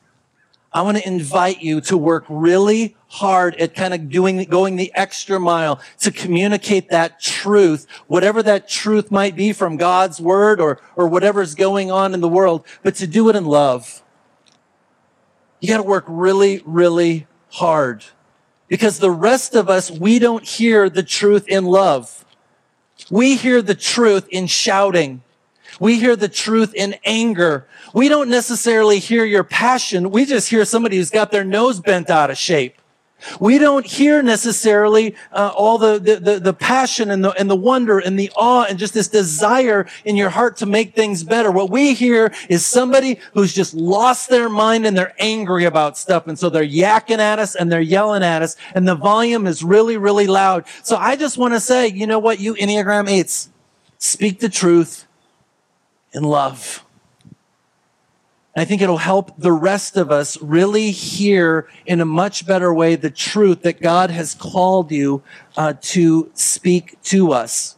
I 0.74 0.82
want 0.82 0.96
to 0.98 1.06
invite 1.06 1.62
you 1.62 1.80
to 1.82 1.96
work 1.96 2.24
really 2.28 2.96
hard 3.08 3.54
at 3.56 3.74
kind 3.74 3.92
of 3.92 4.08
doing, 4.08 4.42
going 4.44 4.76
the 4.76 4.90
extra 4.94 5.38
mile 5.38 5.80
to 6.00 6.10
communicate 6.10 6.88
that 6.88 7.20
truth, 7.20 7.86
whatever 8.06 8.42
that 8.42 8.68
truth 8.68 9.10
might 9.10 9.36
be 9.36 9.52
from 9.52 9.76
God's 9.76 10.20
word 10.20 10.60
or, 10.60 10.80
or 10.96 11.06
whatever's 11.06 11.54
going 11.54 11.90
on 11.90 12.14
in 12.14 12.20
the 12.20 12.28
world, 12.28 12.66
but 12.82 12.94
to 12.96 13.06
do 13.06 13.28
it 13.28 13.36
in 13.36 13.44
love. 13.44 14.02
You 15.62 15.68
got 15.68 15.76
to 15.76 15.84
work 15.84 16.04
really, 16.08 16.60
really 16.66 17.28
hard 17.50 18.04
because 18.66 18.98
the 18.98 19.12
rest 19.12 19.54
of 19.54 19.70
us, 19.70 19.92
we 19.92 20.18
don't 20.18 20.44
hear 20.44 20.90
the 20.90 21.04
truth 21.04 21.46
in 21.46 21.66
love. 21.66 22.24
We 23.12 23.36
hear 23.36 23.62
the 23.62 23.76
truth 23.76 24.26
in 24.28 24.48
shouting. 24.48 25.22
We 25.78 26.00
hear 26.00 26.16
the 26.16 26.28
truth 26.28 26.74
in 26.74 26.96
anger. 27.04 27.68
We 27.94 28.08
don't 28.08 28.28
necessarily 28.28 28.98
hear 28.98 29.24
your 29.24 29.44
passion. 29.44 30.10
We 30.10 30.24
just 30.24 30.50
hear 30.50 30.64
somebody 30.64 30.96
who's 30.96 31.10
got 31.10 31.30
their 31.30 31.44
nose 31.44 31.78
bent 31.78 32.10
out 32.10 32.28
of 32.28 32.36
shape. 32.36 32.81
We 33.40 33.58
don't 33.58 33.86
hear 33.86 34.22
necessarily 34.22 35.14
uh, 35.32 35.52
all 35.56 35.78
the, 35.78 35.98
the, 35.98 36.40
the, 36.40 36.52
passion 36.52 37.10
and 37.10 37.24
the, 37.24 37.30
and 37.32 37.50
the 37.50 37.56
wonder 37.56 37.98
and 37.98 38.18
the 38.18 38.30
awe 38.36 38.64
and 38.68 38.78
just 38.78 38.94
this 38.94 39.08
desire 39.08 39.86
in 40.04 40.16
your 40.16 40.30
heart 40.30 40.56
to 40.58 40.66
make 40.66 40.94
things 40.94 41.24
better. 41.24 41.50
What 41.50 41.70
we 41.70 41.94
hear 41.94 42.32
is 42.48 42.64
somebody 42.64 43.18
who's 43.34 43.52
just 43.52 43.74
lost 43.74 44.28
their 44.28 44.48
mind 44.48 44.86
and 44.86 44.96
they're 44.96 45.14
angry 45.18 45.64
about 45.64 45.98
stuff. 45.98 46.26
And 46.26 46.38
so 46.38 46.50
they're 46.50 46.64
yakking 46.64 47.18
at 47.18 47.38
us 47.38 47.54
and 47.54 47.70
they're 47.70 47.80
yelling 47.80 48.22
at 48.22 48.42
us 48.42 48.56
and 48.74 48.86
the 48.86 48.94
volume 48.94 49.46
is 49.46 49.62
really, 49.62 49.96
really 49.96 50.26
loud. 50.26 50.64
So 50.82 50.96
I 50.96 51.16
just 51.16 51.38
want 51.38 51.54
to 51.54 51.60
say, 51.60 51.88
you 51.88 52.06
know 52.06 52.18
what, 52.18 52.38
you 52.40 52.54
Enneagram 52.54 53.08
8s, 53.08 53.48
speak 53.98 54.40
the 54.40 54.48
truth 54.48 55.06
in 56.12 56.22
love. 56.22 56.84
I 58.54 58.66
think 58.66 58.82
it'll 58.82 58.98
help 58.98 59.38
the 59.38 59.52
rest 59.52 59.96
of 59.96 60.10
us 60.10 60.40
really 60.42 60.90
hear 60.90 61.68
in 61.86 62.02
a 62.02 62.04
much 62.04 62.46
better 62.46 62.72
way 62.72 62.96
the 62.96 63.10
truth 63.10 63.62
that 63.62 63.80
God 63.80 64.10
has 64.10 64.34
called 64.34 64.92
you 64.92 65.22
uh, 65.56 65.72
to 65.80 66.30
speak 66.34 67.00
to 67.04 67.32
us. 67.32 67.76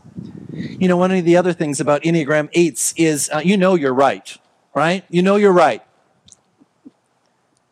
You 0.52 0.88
know, 0.88 0.96
one 0.96 1.12
of 1.12 1.24
the 1.24 1.36
other 1.36 1.52
things 1.52 1.80
about 1.80 2.02
Enneagram 2.02 2.52
8s 2.52 2.94
is 2.96 3.30
uh, 3.32 3.40
you 3.44 3.56
know 3.56 3.76
you're 3.76 3.94
right, 3.94 4.36
right? 4.74 5.04
You 5.08 5.22
know 5.22 5.36
you're 5.36 5.52
right. 5.52 5.82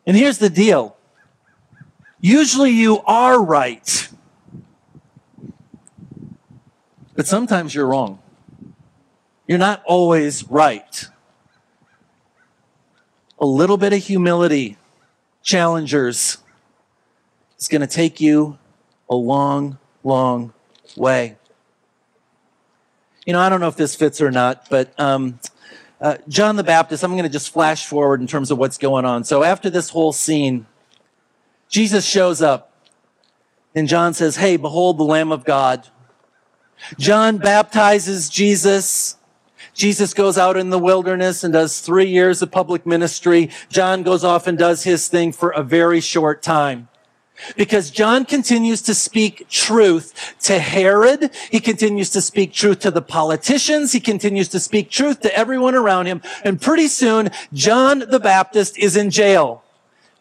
And 0.05 0.15
here's 0.15 0.37
the 0.37 0.49
deal 0.49 0.95
usually 2.21 2.71
you 2.71 3.01
are 3.01 3.43
right, 3.43 4.07
but 7.15 7.27
sometimes 7.27 7.75
you're 7.75 7.87
wrong. 7.87 8.19
You're 9.45 9.57
not 9.57 9.83
always 9.85 10.49
right 10.49 11.09
a 13.43 13.45
little 13.45 13.75
bit 13.75 13.91
of 13.91 14.01
humility, 14.01 14.77
challengers, 15.41 16.37
is 17.59 17.67
going 17.67 17.81
to 17.81 17.87
take 17.87 18.21
you 18.21 18.57
a 19.09 19.15
long, 19.15 19.77
long 20.01 20.53
way. 20.95 21.35
You 23.25 23.33
know, 23.33 23.41
I 23.41 23.49
don't 23.49 23.59
know 23.59 23.67
if 23.67 23.75
this 23.75 23.95
fits 23.95 24.21
or 24.21 24.31
not, 24.31 24.69
but 24.69 24.97
um, 24.97 25.41
uh, 25.99 26.15
John 26.29 26.55
the 26.55 26.63
Baptist, 26.63 27.03
I'm 27.03 27.11
going 27.11 27.23
to 27.23 27.29
just 27.29 27.51
flash 27.51 27.85
forward 27.85 28.21
in 28.21 28.27
terms 28.27 28.49
of 28.49 28.57
what's 28.57 28.77
going 28.77 29.03
on. 29.03 29.25
So 29.25 29.43
after 29.43 29.69
this 29.69 29.89
whole 29.89 30.13
scene, 30.13 30.65
Jesus 31.67 32.05
shows 32.05 32.41
up, 32.41 32.71
and 33.75 33.89
John 33.89 34.13
says, 34.13 34.37
Hey, 34.37 34.55
behold 34.55 34.97
the 34.97 35.03
Lamb 35.03 35.33
of 35.33 35.43
God. 35.43 35.85
John 36.97 37.39
baptizes 37.39 38.29
Jesus. 38.29 39.17
Jesus 39.73 40.13
goes 40.13 40.37
out 40.37 40.57
in 40.57 40.69
the 40.69 40.79
wilderness 40.79 41.43
and 41.43 41.53
does 41.53 41.79
three 41.79 42.07
years 42.07 42.41
of 42.41 42.51
public 42.51 42.85
ministry. 42.85 43.49
John 43.69 44.03
goes 44.03 44.23
off 44.23 44.47
and 44.47 44.57
does 44.57 44.83
his 44.83 45.07
thing 45.07 45.31
for 45.31 45.49
a 45.49 45.63
very 45.63 45.99
short 45.99 46.41
time. 46.43 46.89
Because 47.57 47.89
John 47.89 48.25
continues 48.25 48.81
to 48.83 48.93
speak 48.93 49.49
truth 49.49 50.35
to 50.41 50.59
Herod. 50.59 51.31
He 51.49 51.59
continues 51.59 52.11
to 52.11 52.21
speak 52.21 52.53
truth 52.53 52.79
to 52.81 52.91
the 52.91 53.01
politicians. 53.01 53.91
He 53.91 53.99
continues 53.99 54.47
to 54.49 54.59
speak 54.59 54.91
truth 54.91 55.21
to 55.21 55.35
everyone 55.35 55.73
around 55.73 56.05
him. 56.05 56.21
And 56.43 56.61
pretty 56.61 56.87
soon, 56.87 57.31
John 57.51 58.05
the 58.07 58.19
Baptist 58.19 58.77
is 58.77 58.95
in 58.95 59.09
jail 59.09 59.63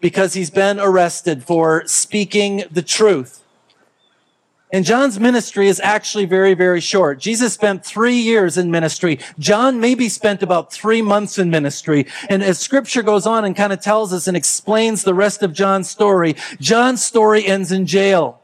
because 0.00 0.32
he's 0.34 0.50
been 0.50 0.80
arrested 0.80 1.44
for 1.44 1.86
speaking 1.86 2.64
the 2.70 2.82
truth. 2.82 3.41
And 4.72 4.86
John's 4.86 5.20
ministry 5.20 5.68
is 5.68 5.80
actually 5.80 6.24
very, 6.24 6.54
very 6.54 6.80
short. 6.80 7.18
Jesus 7.18 7.52
spent 7.52 7.84
three 7.84 8.16
years 8.16 8.56
in 8.56 8.70
ministry. 8.70 9.18
John 9.38 9.80
maybe 9.80 10.08
spent 10.08 10.42
about 10.42 10.72
three 10.72 11.02
months 11.02 11.38
in 11.38 11.50
ministry. 11.50 12.06
And 12.30 12.42
as 12.42 12.58
scripture 12.58 13.02
goes 13.02 13.26
on 13.26 13.44
and 13.44 13.54
kind 13.54 13.74
of 13.74 13.82
tells 13.82 14.14
us 14.14 14.26
and 14.26 14.34
explains 14.34 15.04
the 15.04 15.12
rest 15.12 15.42
of 15.42 15.52
John's 15.52 15.90
story, 15.90 16.36
John's 16.58 17.04
story 17.04 17.46
ends 17.46 17.70
in 17.70 17.84
jail. 17.84 18.40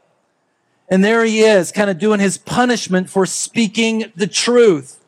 And 0.87 1.03
there 1.03 1.25
he 1.25 1.41
is, 1.41 1.71
kind 1.71 1.89
of 1.89 1.97
doing 1.97 2.19
his 2.19 2.37
punishment 2.37 3.09
for 3.09 3.25
speaking 3.25 4.11
the 4.15 4.27
truth. 4.27 5.03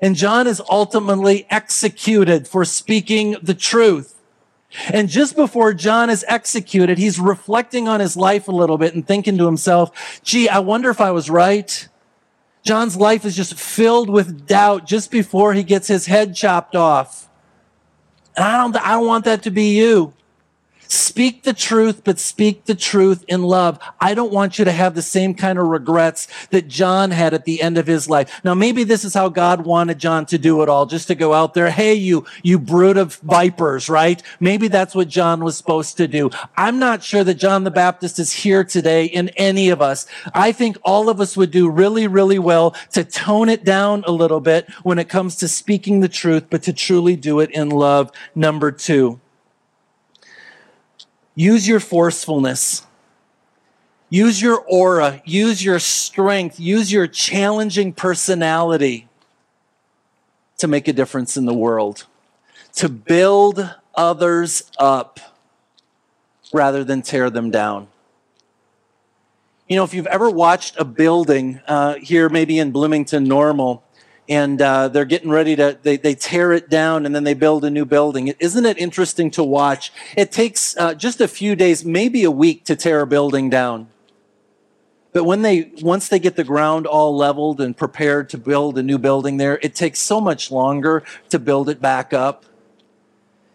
And 0.00 0.16
John 0.16 0.46
is 0.46 0.62
ultimately 0.68 1.46
executed 1.50 2.48
for 2.48 2.64
speaking 2.64 3.36
the 3.42 3.54
truth. 3.54 4.18
And 4.88 5.08
just 5.08 5.36
before 5.36 5.74
John 5.74 6.10
is 6.10 6.24
executed, 6.28 6.98
he's 6.98 7.18
reflecting 7.18 7.88
on 7.88 8.00
his 8.00 8.16
life 8.16 8.48
a 8.48 8.52
little 8.52 8.78
bit 8.78 8.94
and 8.94 9.06
thinking 9.06 9.38
to 9.38 9.46
himself, 9.46 10.20
gee, 10.22 10.48
I 10.48 10.60
wonder 10.60 10.90
if 10.90 11.00
I 11.00 11.10
was 11.10 11.28
right. 11.28 11.88
John's 12.64 12.96
life 12.96 13.24
is 13.24 13.36
just 13.36 13.54
filled 13.54 14.08
with 14.08 14.46
doubt 14.46 14.86
just 14.86 15.10
before 15.10 15.52
he 15.52 15.62
gets 15.62 15.88
his 15.88 16.06
head 16.06 16.34
chopped 16.34 16.76
off. 16.76 17.28
And 18.36 18.44
I 18.44 18.56
don't, 18.56 18.76
I 18.76 18.92
don't 18.92 19.06
want 19.06 19.24
that 19.26 19.42
to 19.42 19.50
be 19.50 19.76
you. 19.76 20.14
Speak 20.92 21.44
the 21.44 21.54
truth, 21.54 22.04
but 22.04 22.18
speak 22.18 22.66
the 22.66 22.74
truth 22.74 23.24
in 23.26 23.44
love. 23.44 23.78
I 23.98 24.12
don't 24.12 24.30
want 24.30 24.58
you 24.58 24.66
to 24.66 24.72
have 24.72 24.94
the 24.94 25.00
same 25.00 25.32
kind 25.32 25.58
of 25.58 25.68
regrets 25.68 26.28
that 26.50 26.68
John 26.68 27.12
had 27.12 27.32
at 27.32 27.46
the 27.46 27.62
end 27.62 27.78
of 27.78 27.86
his 27.86 28.10
life. 28.10 28.44
Now, 28.44 28.52
maybe 28.52 28.84
this 28.84 29.02
is 29.02 29.14
how 29.14 29.30
God 29.30 29.64
wanted 29.64 29.98
John 29.98 30.26
to 30.26 30.36
do 30.36 30.60
it 30.60 30.68
all, 30.68 30.84
just 30.84 31.08
to 31.08 31.14
go 31.14 31.32
out 31.32 31.54
there. 31.54 31.70
Hey, 31.70 31.94
you, 31.94 32.26
you 32.42 32.58
brood 32.58 32.98
of 32.98 33.14
vipers, 33.14 33.88
right? 33.88 34.22
Maybe 34.38 34.68
that's 34.68 34.94
what 34.94 35.08
John 35.08 35.42
was 35.42 35.56
supposed 35.56 35.96
to 35.96 36.06
do. 36.06 36.28
I'm 36.58 36.78
not 36.78 37.02
sure 37.02 37.24
that 37.24 37.36
John 37.36 37.64
the 37.64 37.70
Baptist 37.70 38.18
is 38.18 38.30
here 38.30 38.62
today 38.62 39.06
in 39.06 39.30
any 39.30 39.70
of 39.70 39.80
us. 39.80 40.06
I 40.34 40.52
think 40.52 40.76
all 40.82 41.08
of 41.08 41.22
us 41.22 41.38
would 41.38 41.52
do 41.52 41.70
really, 41.70 42.06
really 42.06 42.38
well 42.38 42.76
to 42.90 43.02
tone 43.02 43.48
it 43.48 43.64
down 43.64 44.04
a 44.06 44.12
little 44.12 44.40
bit 44.40 44.70
when 44.82 44.98
it 44.98 45.08
comes 45.08 45.36
to 45.36 45.48
speaking 45.48 46.00
the 46.00 46.08
truth, 46.10 46.48
but 46.50 46.62
to 46.64 46.74
truly 46.74 47.16
do 47.16 47.40
it 47.40 47.50
in 47.52 47.70
love. 47.70 48.10
Number 48.34 48.70
two. 48.70 49.22
Use 51.34 51.66
your 51.66 51.80
forcefulness. 51.80 52.86
Use 54.10 54.42
your 54.42 54.62
aura, 54.68 55.22
use 55.24 55.64
your 55.64 55.78
strength, 55.78 56.60
use 56.60 56.92
your 56.92 57.06
challenging 57.06 57.94
personality 57.94 59.08
to 60.58 60.68
make 60.68 60.86
a 60.86 60.92
difference 60.92 61.38
in 61.38 61.46
the 61.46 61.54
world, 61.54 62.04
to 62.74 62.90
build 62.90 63.74
others 63.94 64.70
up 64.78 65.18
rather 66.52 66.84
than 66.84 67.00
tear 67.00 67.30
them 67.30 67.50
down. 67.50 67.88
You 69.66 69.76
know, 69.76 69.84
if 69.84 69.94
you've 69.94 70.06
ever 70.08 70.28
watched 70.28 70.76
a 70.76 70.84
building 70.84 71.62
uh, 71.66 71.94
here, 71.94 72.28
maybe 72.28 72.58
in 72.58 72.70
Bloomington 72.70 73.24
Normal, 73.24 73.82
and 74.28 74.60
uh, 74.62 74.88
they're 74.88 75.04
getting 75.04 75.30
ready 75.30 75.56
to 75.56 75.78
they, 75.82 75.96
they 75.96 76.14
tear 76.14 76.52
it 76.52 76.68
down 76.68 77.06
and 77.06 77.14
then 77.14 77.24
they 77.24 77.34
build 77.34 77.64
a 77.64 77.70
new 77.70 77.84
building. 77.84 78.28
Isn't 78.38 78.64
it 78.64 78.78
interesting 78.78 79.30
to 79.32 79.42
watch? 79.42 79.92
It 80.16 80.32
takes 80.32 80.76
uh, 80.76 80.94
just 80.94 81.20
a 81.20 81.28
few 81.28 81.56
days 81.56 81.84
maybe 81.84 82.24
a 82.24 82.30
week 82.30 82.64
to 82.64 82.76
tear 82.76 83.00
a 83.00 83.06
building 83.06 83.50
down. 83.50 83.88
But 85.12 85.24
when 85.24 85.42
they 85.42 85.72
once 85.82 86.08
they 86.08 86.18
get 86.18 86.36
the 86.36 86.44
ground 86.44 86.86
all 86.86 87.16
leveled 87.16 87.60
and 87.60 87.76
prepared 87.76 88.30
to 88.30 88.38
build 88.38 88.78
a 88.78 88.82
new 88.82 88.98
building 88.98 89.36
there 89.36 89.58
it 89.62 89.74
takes 89.74 89.98
so 89.98 90.20
much 90.20 90.50
longer 90.50 91.02
to 91.28 91.38
build 91.38 91.68
it 91.68 91.82
back 91.82 92.14
up 92.14 92.46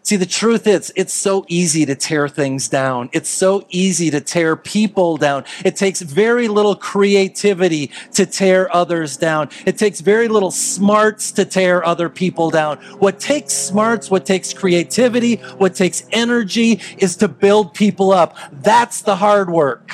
See, 0.02 0.16
the 0.16 0.24
truth 0.24 0.66
is, 0.66 0.90
it's 0.96 1.12
so 1.12 1.44
easy 1.48 1.84
to 1.84 1.94
tear 1.94 2.28
things 2.28 2.66
down. 2.68 3.10
It's 3.12 3.28
so 3.28 3.66
easy 3.68 4.10
to 4.10 4.22
tear 4.22 4.56
people 4.56 5.18
down. 5.18 5.44
It 5.66 5.76
takes 5.76 6.00
very 6.00 6.48
little 6.48 6.74
creativity 6.74 7.90
to 8.14 8.24
tear 8.24 8.74
others 8.74 9.18
down. 9.18 9.50
It 9.66 9.76
takes 9.76 10.00
very 10.00 10.28
little 10.28 10.50
smarts 10.50 11.30
to 11.32 11.44
tear 11.44 11.84
other 11.84 12.08
people 12.08 12.48
down. 12.48 12.78
What 12.98 13.20
takes 13.20 13.52
smarts, 13.52 14.10
what 14.10 14.24
takes 14.24 14.54
creativity, 14.54 15.36
what 15.58 15.74
takes 15.74 16.04
energy 16.10 16.80
is 16.96 17.16
to 17.16 17.28
build 17.28 17.74
people 17.74 18.10
up. 18.10 18.34
That's 18.50 19.02
the 19.02 19.16
hard 19.16 19.50
work. 19.50 19.92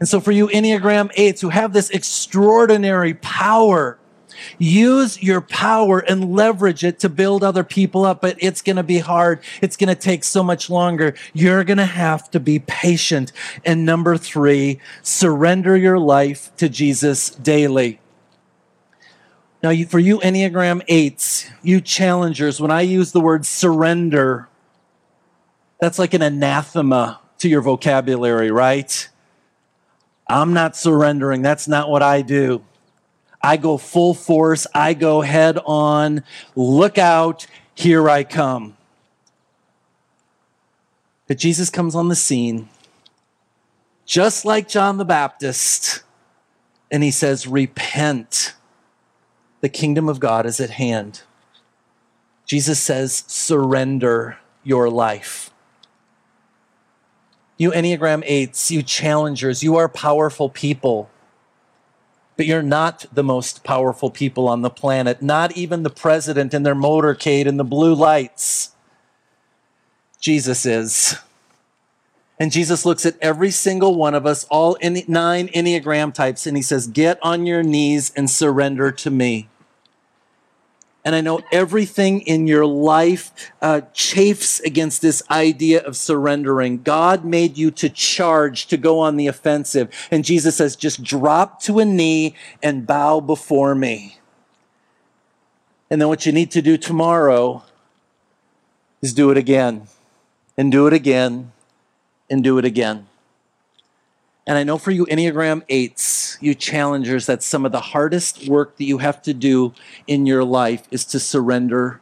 And 0.00 0.08
so 0.08 0.20
for 0.20 0.32
you 0.32 0.48
Enneagram 0.48 1.14
8s 1.14 1.40
who 1.40 1.50
have 1.50 1.74
this 1.74 1.90
extraordinary 1.90 3.14
power, 3.14 3.98
Use 4.58 5.22
your 5.22 5.40
power 5.40 5.98
and 6.00 6.32
leverage 6.32 6.84
it 6.84 6.98
to 7.00 7.08
build 7.08 7.42
other 7.42 7.64
people 7.64 8.04
up, 8.04 8.20
but 8.20 8.36
it's 8.38 8.62
going 8.62 8.76
to 8.76 8.82
be 8.82 8.98
hard. 8.98 9.40
It's 9.60 9.76
going 9.76 9.88
to 9.88 10.00
take 10.00 10.24
so 10.24 10.42
much 10.42 10.70
longer. 10.70 11.14
You're 11.32 11.64
going 11.64 11.78
to 11.78 11.86
have 11.86 12.30
to 12.30 12.40
be 12.40 12.58
patient. 12.58 13.32
And 13.64 13.84
number 13.84 14.16
three, 14.16 14.80
surrender 15.02 15.76
your 15.76 15.98
life 15.98 16.54
to 16.56 16.68
Jesus 16.68 17.30
daily. 17.30 18.00
Now, 19.62 19.72
for 19.88 19.98
you 19.98 20.18
Enneagram 20.20 20.86
8s, 20.86 21.50
you 21.62 21.80
challengers, 21.80 22.60
when 22.60 22.70
I 22.70 22.82
use 22.82 23.12
the 23.12 23.20
word 23.20 23.46
surrender, 23.46 24.48
that's 25.80 25.98
like 25.98 26.14
an 26.14 26.22
anathema 26.22 27.20
to 27.38 27.48
your 27.48 27.62
vocabulary, 27.62 28.50
right? 28.50 29.08
I'm 30.28 30.52
not 30.52 30.76
surrendering. 30.76 31.42
That's 31.42 31.68
not 31.68 31.88
what 31.88 32.02
I 32.02 32.22
do. 32.22 32.64
I 33.42 33.56
go 33.56 33.76
full 33.78 34.14
force, 34.14 34.66
I 34.74 34.94
go 34.94 35.20
head 35.20 35.58
on. 35.64 36.24
Look 36.54 36.98
out, 36.98 37.46
here 37.74 38.08
I 38.08 38.24
come. 38.24 38.76
But 41.26 41.38
Jesus 41.38 41.70
comes 41.70 41.94
on 41.94 42.08
the 42.08 42.16
scene, 42.16 42.68
just 44.04 44.44
like 44.44 44.68
John 44.68 44.98
the 44.98 45.04
Baptist, 45.04 46.02
and 46.90 47.02
he 47.02 47.10
says, 47.10 47.46
Repent. 47.46 48.54
The 49.60 49.68
kingdom 49.68 50.08
of 50.08 50.20
God 50.20 50.46
is 50.46 50.60
at 50.60 50.70
hand. 50.70 51.22
Jesus 52.44 52.78
says, 52.78 53.24
Surrender 53.26 54.38
your 54.62 54.88
life. 54.88 55.50
You 57.58 57.70
Enneagram 57.72 58.24
8s, 58.28 58.70
you 58.70 58.82
challengers, 58.82 59.62
you 59.62 59.76
are 59.76 59.88
powerful 59.88 60.50
people. 60.50 61.10
But 62.36 62.46
you're 62.46 62.62
not 62.62 63.06
the 63.12 63.24
most 63.24 63.64
powerful 63.64 64.10
people 64.10 64.48
on 64.48 64.62
the 64.62 64.70
planet, 64.70 65.22
not 65.22 65.56
even 65.56 65.82
the 65.82 65.90
president 65.90 66.52
in 66.52 66.62
their 66.64 66.74
motorcade 66.74 67.46
and 67.46 67.58
the 67.58 67.64
blue 67.64 67.94
lights. 67.94 68.72
Jesus 70.20 70.66
is. 70.66 71.16
And 72.38 72.52
Jesus 72.52 72.84
looks 72.84 73.06
at 73.06 73.16
every 73.22 73.50
single 73.50 73.94
one 73.94 74.14
of 74.14 74.26
us, 74.26 74.44
all 74.50 74.76
nine 74.82 75.48
Enneagram 75.48 76.12
types, 76.12 76.46
and 76.46 76.56
he 76.56 76.62
says, 76.62 76.86
Get 76.86 77.18
on 77.22 77.46
your 77.46 77.62
knees 77.62 78.12
and 78.14 78.28
surrender 78.28 78.92
to 78.92 79.10
me. 79.10 79.48
And 81.06 81.14
I 81.14 81.20
know 81.20 81.40
everything 81.52 82.22
in 82.22 82.48
your 82.48 82.66
life 82.66 83.52
uh, 83.62 83.82
chafes 83.92 84.58
against 84.58 85.02
this 85.02 85.22
idea 85.30 85.80
of 85.84 85.96
surrendering. 85.96 86.82
God 86.82 87.24
made 87.24 87.56
you 87.56 87.70
to 87.70 87.88
charge, 87.88 88.66
to 88.66 88.76
go 88.76 88.98
on 88.98 89.16
the 89.16 89.28
offensive. 89.28 89.88
And 90.10 90.24
Jesus 90.24 90.56
says, 90.56 90.74
just 90.74 91.04
drop 91.04 91.62
to 91.62 91.78
a 91.78 91.84
knee 91.84 92.34
and 92.60 92.88
bow 92.88 93.20
before 93.20 93.76
me. 93.76 94.18
And 95.88 96.00
then 96.00 96.08
what 96.08 96.26
you 96.26 96.32
need 96.32 96.50
to 96.50 96.60
do 96.60 96.76
tomorrow 96.76 97.62
is 99.00 99.14
do 99.14 99.30
it 99.30 99.36
again, 99.36 99.86
and 100.56 100.72
do 100.72 100.88
it 100.88 100.92
again, 100.92 101.52
and 102.28 102.42
do 102.42 102.58
it 102.58 102.64
again. 102.64 103.06
And 104.46 104.56
I 104.56 104.62
know 104.62 104.78
for 104.78 104.92
you 104.92 105.06
Enneagram 105.06 105.66
8s, 105.66 106.38
you 106.40 106.54
challengers, 106.54 107.26
that 107.26 107.42
some 107.42 107.66
of 107.66 107.72
the 107.72 107.80
hardest 107.80 108.46
work 108.46 108.76
that 108.76 108.84
you 108.84 108.98
have 108.98 109.20
to 109.22 109.34
do 109.34 109.74
in 110.06 110.24
your 110.24 110.44
life 110.44 110.86
is 110.92 111.04
to 111.06 111.18
surrender 111.18 112.00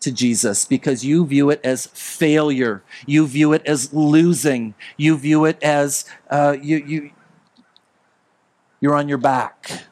to 0.00 0.12
Jesus 0.12 0.66
because 0.66 1.04
you 1.04 1.24
view 1.24 1.48
it 1.48 1.60
as 1.64 1.86
failure. 1.86 2.82
You 3.06 3.26
view 3.26 3.54
it 3.54 3.64
as 3.66 3.92
losing. 3.94 4.74
You 4.98 5.16
view 5.16 5.46
it 5.46 5.62
as 5.62 6.04
uh, 6.30 6.56
you, 6.60 6.76
you, 6.76 7.10
you're 8.80 8.94
on 8.94 9.08
your 9.08 9.18
back. 9.18 9.84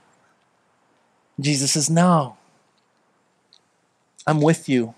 Jesus 1.40 1.72
says, 1.72 1.88
No, 1.88 2.36
I'm 4.26 4.42
with 4.42 4.68
you. 4.68 4.94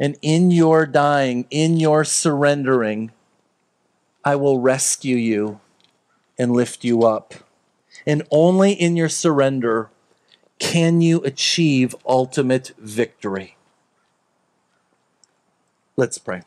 And 0.00 0.16
in 0.22 0.50
your 0.50 0.86
dying, 0.86 1.46
in 1.50 1.78
your 1.78 2.04
surrendering, 2.04 3.12
I 4.24 4.36
will 4.36 4.58
rescue 4.58 5.16
you 5.16 5.60
and 6.40 6.52
lift 6.52 6.84
you 6.84 7.02
up. 7.02 7.34
And 8.06 8.26
only 8.30 8.72
in 8.72 8.96
your 8.96 9.10
surrender 9.10 9.90
can 10.58 11.02
you 11.02 11.20
achieve 11.22 11.94
ultimate 12.06 12.72
victory. 12.78 13.58
Let's 15.96 16.16
pray. 16.16 16.40